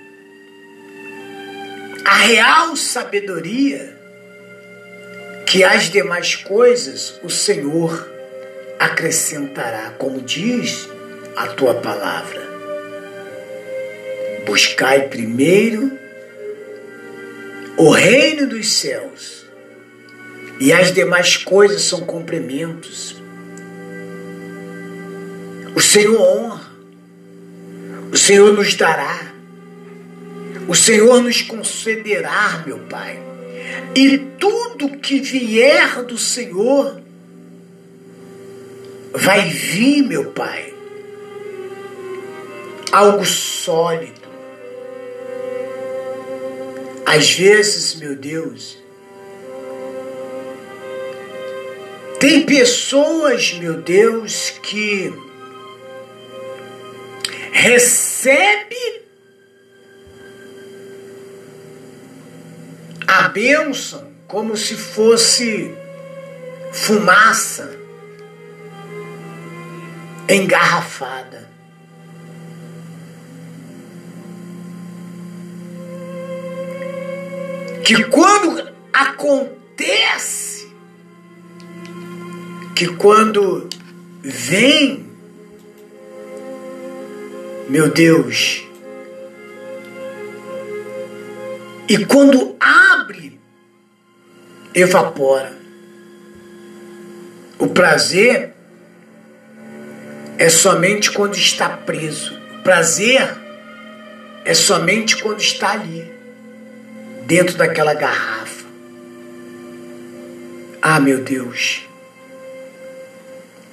a 2.06 2.14
real 2.18 2.76
sabedoria 2.76 3.98
que 5.48 5.64
as 5.64 5.86
demais 5.86 6.36
coisas 6.36 7.20
o 7.24 7.30
Senhor 7.30 8.08
acrescentará, 8.80 9.92
como 9.98 10.22
diz 10.22 10.88
a 11.36 11.48
tua 11.48 11.74
palavra. 11.76 12.46
Buscai 14.46 15.08
primeiro 15.08 15.92
o 17.78 17.90
reino 17.90 18.48
dos 18.48 18.72
céus, 18.72 19.46
e 20.60 20.72
as 20.72 20.94
demais 20.94 21.36
coisas 21.36 21.82
são 21.82 22.02
complementos. 22.02 23.22
O 25.76 25.82
Senhor 25.82 26.22
honra, 26.22 26.62
o 28.12 28.18
Senhor 28.18 28.54
nos 28.54 28.76
dará. 28.76 29.35
O 30.68 30.74
Senhor 30.74 31.22
nos 31.22 31.42
concederá, 31.42 32.64
meu 32.66 32.80
Pai. 32.80 33.20
E 33.96 34.18
tudo 34.40 34.98
que 34.98 35.20
vier 35.20 36.04
do 36.04 36.18
Senhor 36.18 37.02
vai 39.14 39.50
vir, 39.50 40.04
meu 40.04 40.32
Pai, 40.32 40.74
algo 42.92 43.26
sólido. 43.26 44.26
Às 47.06 47.32
vezes, 47.32 47.96
meu 47.96 48.16
Deus, 48.16 48.78
tem 52.20 52.46
pessoas, 52.46 53.54
meu 53.54 53.82
Deus, 53.82 54.50
que 54.62 55.14
recebem 57.52 58.66
recebe 58.76 59.05
a 63.08 63.28
bênção 63.28 64.12
como 64.28 64.58
se 64.58 64.76
fosse 64.76 65.74
fumaça 66.72 67.78
engarrafada. 70.28 71.50
Que 77.84 78.04
quando 78.06 78.68
acontece, 78.92 80.68
que 82.76 82.88
quando 82.88 83.70
vem, 84.24 85.08
meu 87.70 87.92
Deus, 87.92 88.66
e 91.88 92.04
quando 92.06 92.56
abre, 92.60 92.95
evapora. 94.76 95.54
O 97.58 97.68
prazer 97.68 98.54
é 100.38 100.50
somente 100.50 101.12
quando 101.12 101.36
está 101.36 101.70
preso. 101.70 102.38
Prazer 102.62 103.26
é 104.44 104.54
somente 104.54 105.18
quando 105.18 105.40
está 105.40 105.72
ali, 105.72 106.12
dentro 107.26 107.58
daquela 107.58 107.94
garrafa. 107.94 108.66
Ah, 110.82 111.00
meu 111.00 111.24
Deus, 111.24 111.88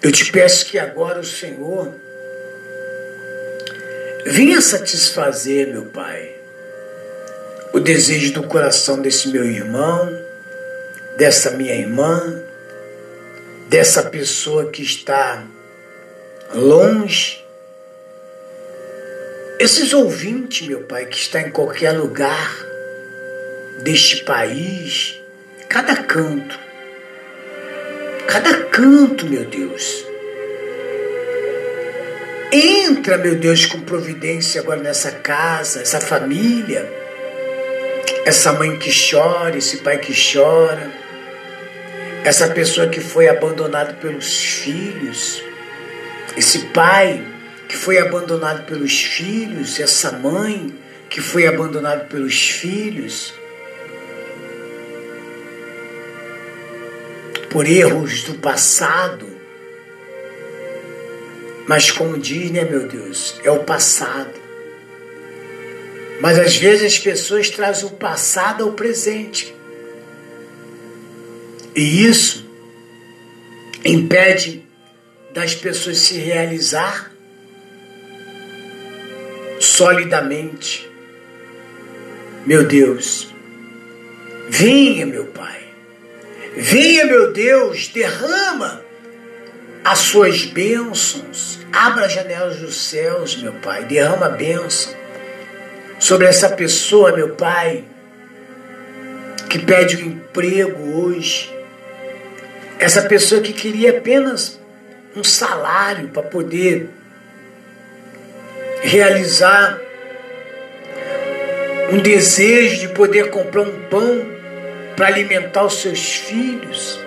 eu 0.03 0.12
te 0.12 0.30
peço 0.30 0.66
que 0.66 0.78
agora 0.78 1.20
o 1.20 1.24
Senhor 1.24 1.92
venha 4.24 4.61
satisfazer, 4.61 5.68
meu 5.68 5.86
Pai, 5.86 6.36
o 7.72 7.80
desejo 7.80 8.32
do 8.32 8.44
coração 8.44 9.03
desse 9.03 9.28
meu 9.28 9.44
irmão, 9.44 10.21
dessa 11.16 11.50
minha 11.50 11.74
irmã, 11.74 12.42
dessa 13.68 14.02
pessoa 14.04 14.70
que 14.70 14.82
está 14.82 15.44
longe. 16.54 17.44
Esses 19.58 19.92
ouvintes, 19.92 20.66
meu 20.66 20.80
Pai, 20.84 21.06
que 21.06 21.16
está 21.16 21.40
em 21.40 21.50
qualquer 21.50 21.92
lugar 21.92 22.54
deste 23.82 24.24
país, 24.24 25.20
cada 25.68 25.96
canto, 25.96 26.58
cada 28.26 28.64
canto, 28.64 29.26
meu 29.26 29.44
Deus. 29.44 30.04
Entra, 32.52 33.16
meu 33.16 33.36
Deus, 33.36 33.64
com 33.64 33.80
providência 33.80 34.60
agora 34.60 34.82
nessa 34.82 35.10
casa, 35.10 35.80
essa 35.80 36.00
família, 36.00 36.86
essa 38.26 38.52
mãe 38.52 38.78
que 38.78 38.90
chora, 39.10 39.56
esse 39.56 39.78
pai 39.78 39.98
que 39.98 40.12
chora 40.12 41.01
essa 42.24 42.48
pessoa 42.48 42.88
que 42.88 43.00
foi 43.00 43.28
abandonada 43.28 43.94
pelos 43.94 44.38
filhos, 44.42 45.42
esse 46.36 46.60
pai 46.66 47.24
que 47.68 47.76
foi 47.76 47.98
abandonado 47.98 48.64
pelos 48.64 49.02
filhos, 49.02 49.80
essa 49.80 50.12
mãe 50.12 50.72
que 51.08 51.20
foi 51.20 51.46
abandonada 51.46 52.04
pelos 52.04 52.38
filhos, 52.48 53.34
por 57.50 57.66
erros 57.66 58.22
do 58.22 58.34
passado. 58.34 59.26
Mas 61.66 61.90
como 61.90 62.18
diz, 62.18 62.50
né, 62.50 62.64
meu 62.64 62.86
Deus, 62.86 63.40
é 63.42 63.50
o 63.50 63.64
passado. 63.64 64.40
Mas 66.20 66.38
às 66.38 66.56
vezes 66.56 66.94
as 66.94 66.98
pessoas 66.98 67.50
trazem 67.50 67.86
o 67.86 67.90
passado 67.90 68.62
ao 68.64 68.72
presente. 68.72 69.54
E 71.74 72.04
isso 72.04 72.44
impede 73.84 74.62
das 75.32 75.54
pessoas 75.54 75.98
se 75.98 76.18
realizar 76.18 77.10
solidamente. 79.58 80.88
Meu 82.44 82.64
Deus, 82.66 83.32
venha, 84.48 85.06
meu 85.06 85.26
Pai, 85.26 85.62
venha, 86.56 87.06
meu 87.06 87.32
Deus, 87.32 87.88
derrama 87.88 88.82
as 89.84 90.00
suas 90.00 90.44
bênçãos, 90.44 91.60
abra 91.72 92.06
as 92.06 92.12
janelas 92.12 92.56
dos 92.58 92.76
céus, 92.76 93.36
meu 93.36 93.52
Pai, 93.54 93.84
derrama 93.84 94.26
a 94.26 94.30
bênção 94.30 94.94
sobre 95.98 96.26
essa 96.26 96.50
pessoa, 96.50 97.12
meu 97.12 97.30
Pai, 97.36 97.84
que 99.48 99.58
pede 99.58 99.96
um 99.96 100.06
emprego 100.06 101.00
hoje 101.00 101.61
essa 102.82 103.02
pessoa 103.02 103.40
que 103.40 103.52
queria 103.52 103.98
apenas 103.98 104.58
um 105.14 105.22
salário 105.22 106.08
para 106.08 106.24
poder 106.24 106.90
realizar 108.80 109.78
um 111.92 111.98
desejo 111.98 112.80
de 112.80 112.88
poder 112.88 113.30
comprar 113.30 113.62
um 113.62 113.82
pão 113.88 114.26
para 114.96 115.06
alimentar 115.06 115.64
os 115.64 115.80
seus 115.80 116.16
filhos, 116.16 116.98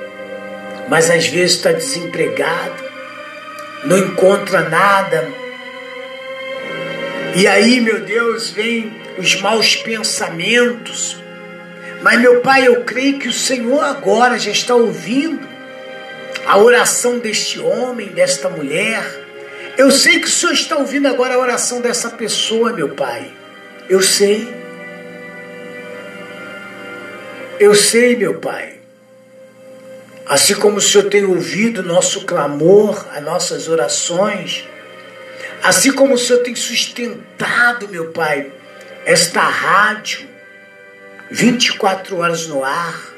mas 0.87 1.09
às 1.09 1.27
vezes 1.27 1.57
está 1.57 1.73
desempregado, 1.73 2.81
não 3.83 3.97
encontra 3.97 4.69
nada. 4.69 5.27
E 7.35 7.45
aí, 7.47 7.81
meu 7.81 7.99
Deus, 7.99 8.49
vem 8.49 8.93
os 9.17 9.41
maus 9.41 9.75
pensamentos. 9.75 11.21
Mas, 12.01 12.21
meu 12.21 12.39
Pai, 12.39 12.65
eu 12.65 12.85
creio 12.85 13.19
que 13.19 13.27
o 13.27 13.33
Senhor 13.33 13.83
agora 13.83 14.39
já 14.39 14.51
está 14.51 14.73
ouvindo 14.73 15.54
a 16.45 16.57
oração 16.57 17.19
deste 17.19 17.59
homem, 17.59 18.09
desta 18.09 18.49
mulher. 18.49 19.03
Eu 19.77 19.91
sei 19.91 20.19
que 20.19 20.27
o 20.27 20.31
Senhor 20.31 20.53
está 20.53 20.77
ouvindo 20.77 21.07
agora 21.07 21.35
a 21.35 21.39
oração 21.39 21.81
dessa 21.81 22.09
pessoa, 22.09 22.71
meu 22.71 22.89
Pai. 22.89 23.31
Eu 23.89 24.01
sei. 24.01 24.47
Eu 27.59 27.73
sei, 27.73 28.15
meu 28.15 28.35
Pai. 28.39 28.75
Assim 30.25 30.55
como 30.55 30.77
o 30.77 30.81
Senhor 30.81 31.09
tem 31.09 31.23
ouvido 31.23 31.83
nosso 31.83 32.25
clamor, 32.25 33.05
as 33.11 33.23
nossas 33.23 33.67
orações, 33.67 34.65
assim 35.61 35.91
como 35.91 36.15
o 36.15 36.17
Senhor 36.17 36.41
tem 36.41 36.55
sustentado, 36.55 37.87
meu 37.87 38.11
Pai, 38.11 38.51
esta 39.05 39.41
rádio 39.41 40.27
24 41.29 42.17
horas 42.17 42.47
no 42.47 42.63
ar, 42.63 43.14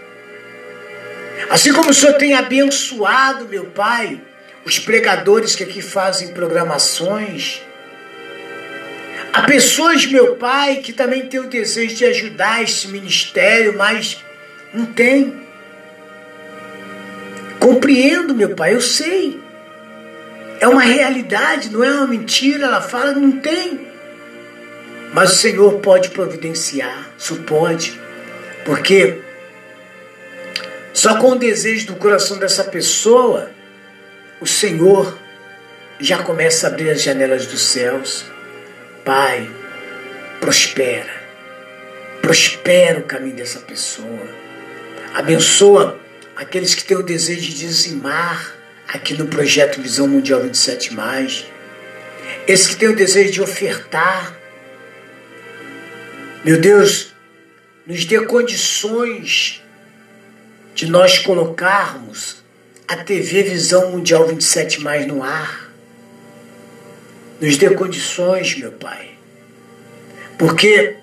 Assim 1.50 1.72
como 1.74 1.92
o 1.92 1.94
Senhor 1.94 2.14
tem 2.14 2.34
abençoado, 2.34 3.48
meu 3.48 3.66
Pai, 3.66 4.20
os 4.66 4.80
pregadores 4.80 5.56
que 5.56 5.64
aqui 5.64 5.82
fazem 5.82 6.30
programações. 6.30 7.62
Há 9.32 9.44
pessoas, 9.44 10.06
meu 10.06 10.36
Pai, 10.36 10.78
que 10.78 10.92
também 10.92 11.28
têm 11.28 11.40
o 11.40 11.48
desejo 11.48 11.96
de 11.96 12.06
ajudar 12.06 12.64
esse 12.64 12.88
ministério, 12.88 13.78
mas 13.78 14.24
não 14.74 14.86
tem. 14.86 15.46
Compreendo, 17.60 18.34
meu 18.34 18.56
Pai, 18.56 18.74
eu 18.74 18.82
sei. 18.82 19.40
É 20.60 20.68
uma 20.68 20.82
realidade, 20.82 21.70
não 21.70 21.84
é 21.84 21.92
uma 21.92 22.08
mentira. 22.08 22.66
Ela 22.66 22.82
fala, 22.82 23.14
não 23.14 23.34
tem. 23.34 23.88
Mas 25.14 25.34
o 25.34 25.36
Senhor 25.36 25.74
pode 25.80 26.10
providenciar, 26.10 27.10
só 27.18 27.36
pode. 27.36 28.00
Porque 28.66 29.22
só 30.98 31.20
com 31.20 31.34
o 31.34 31.38
desejo 31.38 31.86
do 31.86 31.96
coração 31.96 32.40
dessa 32.40 32.64
pessoa, 32.64 33.52
o 34.42 34.48
Senhor 34.48 35.16
já 36.00 36.24
começa 36.24 36.66
a 36.66 36.72
abrir 36.72 36.90
as 36.90 37.04
janelas 37.04 37.46
dos 37.46 37.62
céus. 37.62 38.26
Pai, 39.06 39.48
prospera. 40.40 41.14
Prospera 42.20 42.98
o 42.98 43.04
caminho 43.04 43.36
dessa 43.36 43.60
pessoa. 43.60 44.28
Abençoa 45.14 46.00
aqueles 46.36 46.74
que 46.74 46.84
têm 46.84 46.98
o 46.98 47.04
desejo 47.04 47.42
de 47.42 47.54
dizimar 47.54 48.56
aqui 48.88 49.14
no 49.14 49.28
projeto 49.28 49.80
Visão 49.80 50.08
Mundial 50.08 50.42
27. 50.42 50.98
Esses 52.48 52.70
que 52.70 52.76
têm 52.76 52.90
o 52.90 52.96
desejo 52.96 53.34
de 53.34 53.42
ofertar. 53.44 54.36
Meu 56.44 56.60
Deus, 56.60 57.14
nos 57.86 58.04
dê 58.04 58.20
condições 58.26 59.62
de 60.78 60.86
nós 60.86 61.18
colocarmos 61.18 62.44
a 62.88 62.98
TV 62.98 63.42
Visão 63.42 63.94
Mundial 63.94 64.28
27 64.28 64.80
mais 64.82 65.08
no 65.08 65.24
ar. 65.24 65.74
Nos 67.42 67.58
dê 67.58 67.72
condições, 67.72 68.56
meu 68.56 68.72
Pai. 68.74 69.10
Porque 70.38 70.98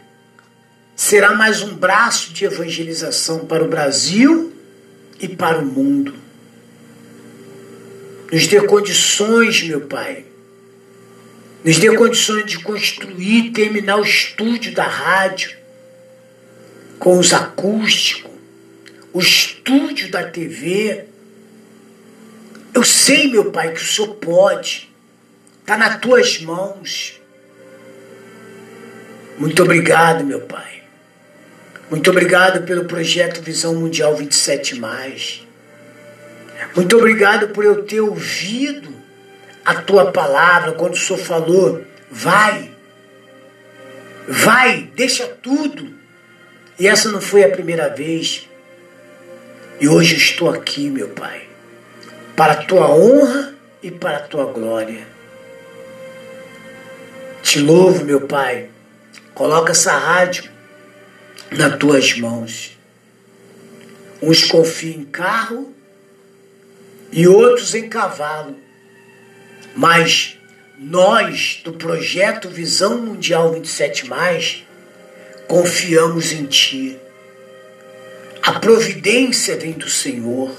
será 0.95 1.35
mais 1.35 1.61
um 1.61 1.75
braço 1.75 2.33
de 2.33 2.45
evangelização 2.45 3.47
para 3.47 3.65
o 3.65 3.69
Brasil 3.69 4.55
e 5.19 5.27
para 5.27 5.59
o 5.59 5.67
mundo. 5.67 6.15
Nos 8.31 8.47
dê 8.47 8.61
condições, 8.61 9.61
meu 9.65 9.81
Pai, 9.81 10.25
Nos 11.65 11.79
dê 11.81 11.93
condições 11.97 12.47
de 12.47 12.61
construir, 12.61 13.51
terminar 13.51 13.97
o 13.97 14.05
estúdio 14.05 14.73
da 14.73 14.87
rádio, 14.87 15.57
com 16.97 17.19
os 17.19 17.33
acústicos, 17.33 18.34
o 19.15 19.21
estúdio 19.21 20.11
da 20.11 20.25
TV. 20.25 21.05
Eu 22.75 22.83
sei, 22.83 23.31
meu 23.31 23.53
Pai, 23.53 23.73
que 23.73 23.81
o 23.81 23.85
Senhor 23.85 24.17
pode. 24.17 24.93
Está 25.61 25.79
nas 25.79 26.01
tuas 26.01 26.41
mãos. 26.41 27.21
Muito 29.39 29.63
obrigado, 29.63 30.25
meu 30.25 30.41
Pai. 30.41 30.83
Muito 31.89 32.11
obrigado 32.11 32.67
pelo 32.67 32.87
projeto 32.87 33.41
Visão 33.41 33.77
Mundial 33.77 34.17
27. 34.17 34.81
Muito 36.75 36.97
obrigado 36.97 37.49
por 37.51 37.65
eu 37.65 37.85
ter 37.85 38.01
ouvido 38.01 38.93
a 39.65 39.77
tua 39.77 40.11
palavra 40.11 40.73
quando 40.73 40.95
o 40.95 40.99
Senhor 40.99 41.19
falou: 41.19 41.85
vai, 42.11 42.71
vai, 44.27 44.91
deixa 44.95 45.27
tudo. 45.27 45.95
E 46.79 46.89
essa 46.89 47.13
não 47.13 47.21
foi 47.21 47.45
a 47.45 47.49
primeira 47.49 47.89
vez. 47.89 48.49
E 49.81 49.89
hoje 49.89 50.17
estou 50.17 50.51
aqui, 50.51 50.89
meu 50.89 51.09
Pai, 51.09 51.49
para 52.37 52.53
a 52.53 52.65
tua 52.65 52.89
honra 52.89 53.55
e 53.83 53.91
para 53.91 54.19
a 54.19 54.21
tua 54.21 54.47
glória. 54.47 55.07
Te 57.43 57.59
louvo, 57.59 58.05
meu 58.05 58.21
Pai. 58.23 58.69
Coloca 59.35 59.73
essa 59.73 59.93
rádio 59.93 60.49
nas 61.51 61.77
tuas 61.77 62.17
mãos. 62.17 62.79
Uns 64.23 64.45
confiam 64.45 65.01
em 65.01 65.05
carro 65.05 65.75
e 67.11 67.27
outros 67.27 67.75
em 67.75 67.89
cavalo. 67.89 68.57
Mas 69.75 70.39
nós, 70.79 71.61
do 71.65 71.73
projeto 71.73 72.49
Visão 72.49 72.99
Mundial 73.03 73.53
27, 73.53 74.09
confiamos 75.49 76.33
em 76.33 76.47
Ti. 76.47 77.04
A 78.45 78.61
providência 78.61 79.57
vem 79.57 79.73
do 79.73 79.89
Senhor. 79.89 80.55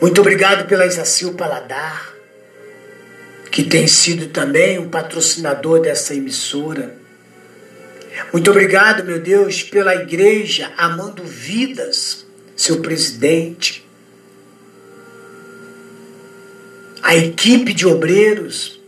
Muito 0.00 0.20
obrigado 0.20 0.66
pela 0.66 0.84
Isacil 0.84 1.34
Paladar, 1.34 2.12
que 3.52 3.62
tem 3.62 3.86
sido 3.86 4.26
também 4.30 4.80
um 4.80 4.88
patrocinador 4.88 5.80
dessa 5.80 6.12
emissora. 6.12 6.96
Muito 8.32 8.50
obrigado, 8.50 9.04
meu 9.04 9.20
Deus, 9.20 9.62
pela 9.62 9.94
igreja 9.94 10.72
Amando 10.76 11.22
Vidas, 11.22 12.26
seu 12.56 12.80
presidente. 12.80 13.88
A 17.00 17.14
equipe 17.14 17.72
de 17.72 17.86
obreiros. 17.86 18.80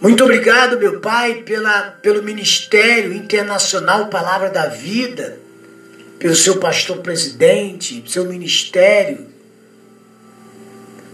Muito 0.00 0.24
obrigado, 0.24 0.76
meu 0.76 0.98
Pai, 0.98 1.42
pela, 1.42 1.82
pelo 2.02 2.20
Ministério 2.20 3.12
Internacional 3.12 4.08
Palavra 4.08 4.50
da 4.50 4.66
Vida, 4.66 5.43
pelo 6.24 6.34
seu 6.34 6.56
pastor 6.56 7.02
presidente, 7.02 8.02
seu 8.10 8.24
ministério. 8.24 9.26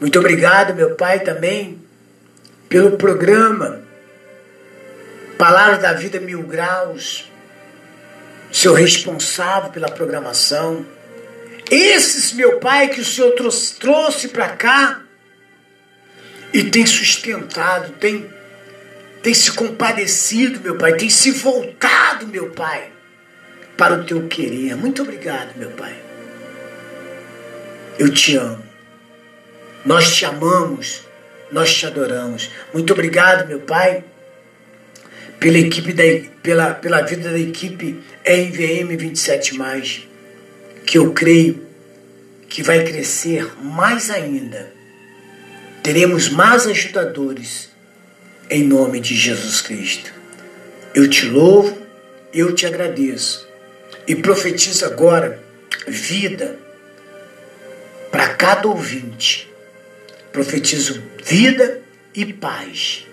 Muito 0.00 0.16
obrigado, 0.20 0.72
meu 0.72 0.94
Pai, 0.94 1.18
também 1.18 1.82
pelo 2.68 2.96
programa 2.96 3.82
Palavra 5.36 5.78
da 5.78 5.94
Vida 5.94 6.20
Mil 6.20 6.44
Graus, 6.44 7.28
seu 8.52 8.72
responsável 8.72 9.70
pela 9.70 9.90
programação. 9.90 10.86
Esses, 11.68 12.32
meu 12.32 12.60
Pai, 12.60 12.90
que 12.90 13.00
o 13.00 13.04
Senhor 13.04 13.32
trouxe, 13.32 13.74
trouxe 13.80 14.28
para 14.28 14.50
cá 14.50 15.02
e 16.52 16.62
tem 16.70 16.86
sustentado, 16.86 17.94
tem, 17.94 18.32
tem 19.24 19.34
se 19.34 19.50
compadecido, 19.50 20.60
meu 20.60 20.78
Pai, 20.78 20.94
tem 20.94 21.10
se 21.10 21.32
voltado, 21.32 22.28
meu 22.28 22.50
Pai, 22.50 22.92
para 23.80 23.94
o 23.94 24.04
teu 24.04 24.28
querer. 24.28 24.76
Muito 24.76 25.00
obrigado, 25.00 25.56
meu 25.56 25.70
Pai. 25.70 25.96
Eu 27.98 28.12
te 28.12 28.36
amo. 28.36 28.62
Nós 29.86 30.14
te 30.14 30.26
amamos, 30.26 31.00
nós 31.50 31.74
te 31.74 31.86
adoramos. 31.86 32.50
Muito 32.74 32.92
obrigado, 32.92 33.48
meu 33.48 33.60
Pai 33.60 34.04
pela 35.38 35.56
equipe 35.56 35.94
da, 35.94 36.02
pela, 36.42 36.74
pela 36.74 37.00
vida 37.00 37.30
da 37.30 37.38
equipe 37.38 37.98
RVM 38.26 38.94
27 38.94 39.58
que 40.84 40.98
eu 40.98 41.14
creio 41.14 41.66
que 42.46 42.62
vai 42.62 42.84
crescer 42.84 43.50
mais 43.62 44.10
ainda. 44.10 44.70
Teremos 45.82 46.28
mais 46.28 46.66
ajudadores 46.66 47.70
em 48.50 48.64
nome 48.64 49.00
de 49.00 49.16
Jesus 49.16 49.62
Cristo. 49.62 50.12
Eu 50.94 51.08
te 51.08 51.24
louvo, 51.24 51.78
eu 52.34 52.54
te 52.54 52.66
agradeço 52.66 53.49
e 54.10 54.16
profetizo 54.16 54.84
agora 54.84 55.40
vida 55.86 56.58
para 58.10 58.30
cada 58.30 58.66
ouvinte. 58.66 59.48
Profetizo 60.32 61.00
vida 61.22 61.80
e 62.12 62.24
paz 62.32 63.06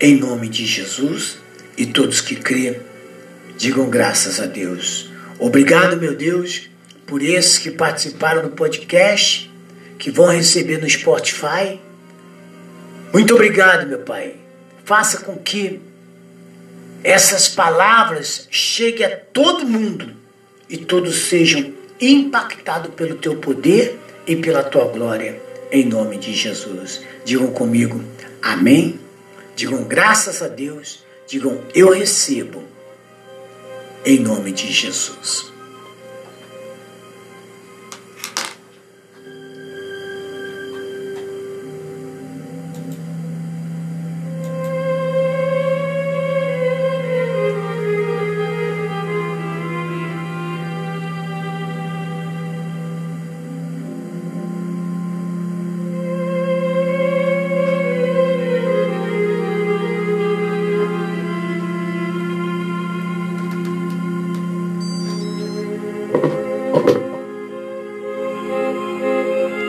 em 0.00 0.18
nome 0.18 0.48
de 0.48 0.66
Jesus 0.66 1.38
e 1.76 1.86
todos 1.86 2.20
que 2.20 2.34
crêem, 2.34 2.80
digam 3.56 3.88
graças 3.88 4.40
a 4.40 4.46
Deus. 4.46 5.08
Obrigado, 5.38 5.96
meu 5.98 6.16
Deus, 6.16 6.68
por 7.06 7.22
esses 7.22 7.56
que 7.56 7.70
participaram 7.70 8.42
do 8.42 8.56
podcast, 8.56 9.48
que 10.00 10.10
vão 10.10 10.26
receber 10.26 10.78
no 10.78 10.90
Spotify. 10.90 11.80
Muito 13.12 13.34
obrigado, 13.34 13.86
meu 13.86 14.00
Pai. 14.00 14.34
Faça 14.84 15.18
com 15.18 15.36
que 15.36 15.80
essas 17.04 17.48
palavras 17.48 18.48
cheguem 18.50 19.06
a 19.06 19.16
todo 19.16 19.64
mundo 19.64 20.23
e 20.68 20.78
todos 20.78 21.28
sejam 21.28 21.72
impactados 22.00 22.94
pelo 22.94 23.16
teu 23.16 23.36
poder 23.36 23.98
e 24.26 24.36
pela 24.36 24.62
tua 24.62 24.86
glória, 24.86 25.40
em 25.70 25.84
nome 25.84 26.16
de 26.18 26.32
Jesus. 26.32 27.02
Digam 27.24 27.48
comigo, 27.48 28.02
amém. 28.42 28.98
Digam 29.56 29.84
graças 29.84 30.42
a 30.42 30.48
Deus 30.48 31.04
Digam, 31.26 31.58
eu 31.74 31.90
recebo, 31.90 32.62
em 34.04 34.20
nome 34.20 34.52
de 34.52 34.70
Jesus. 34.70 35.53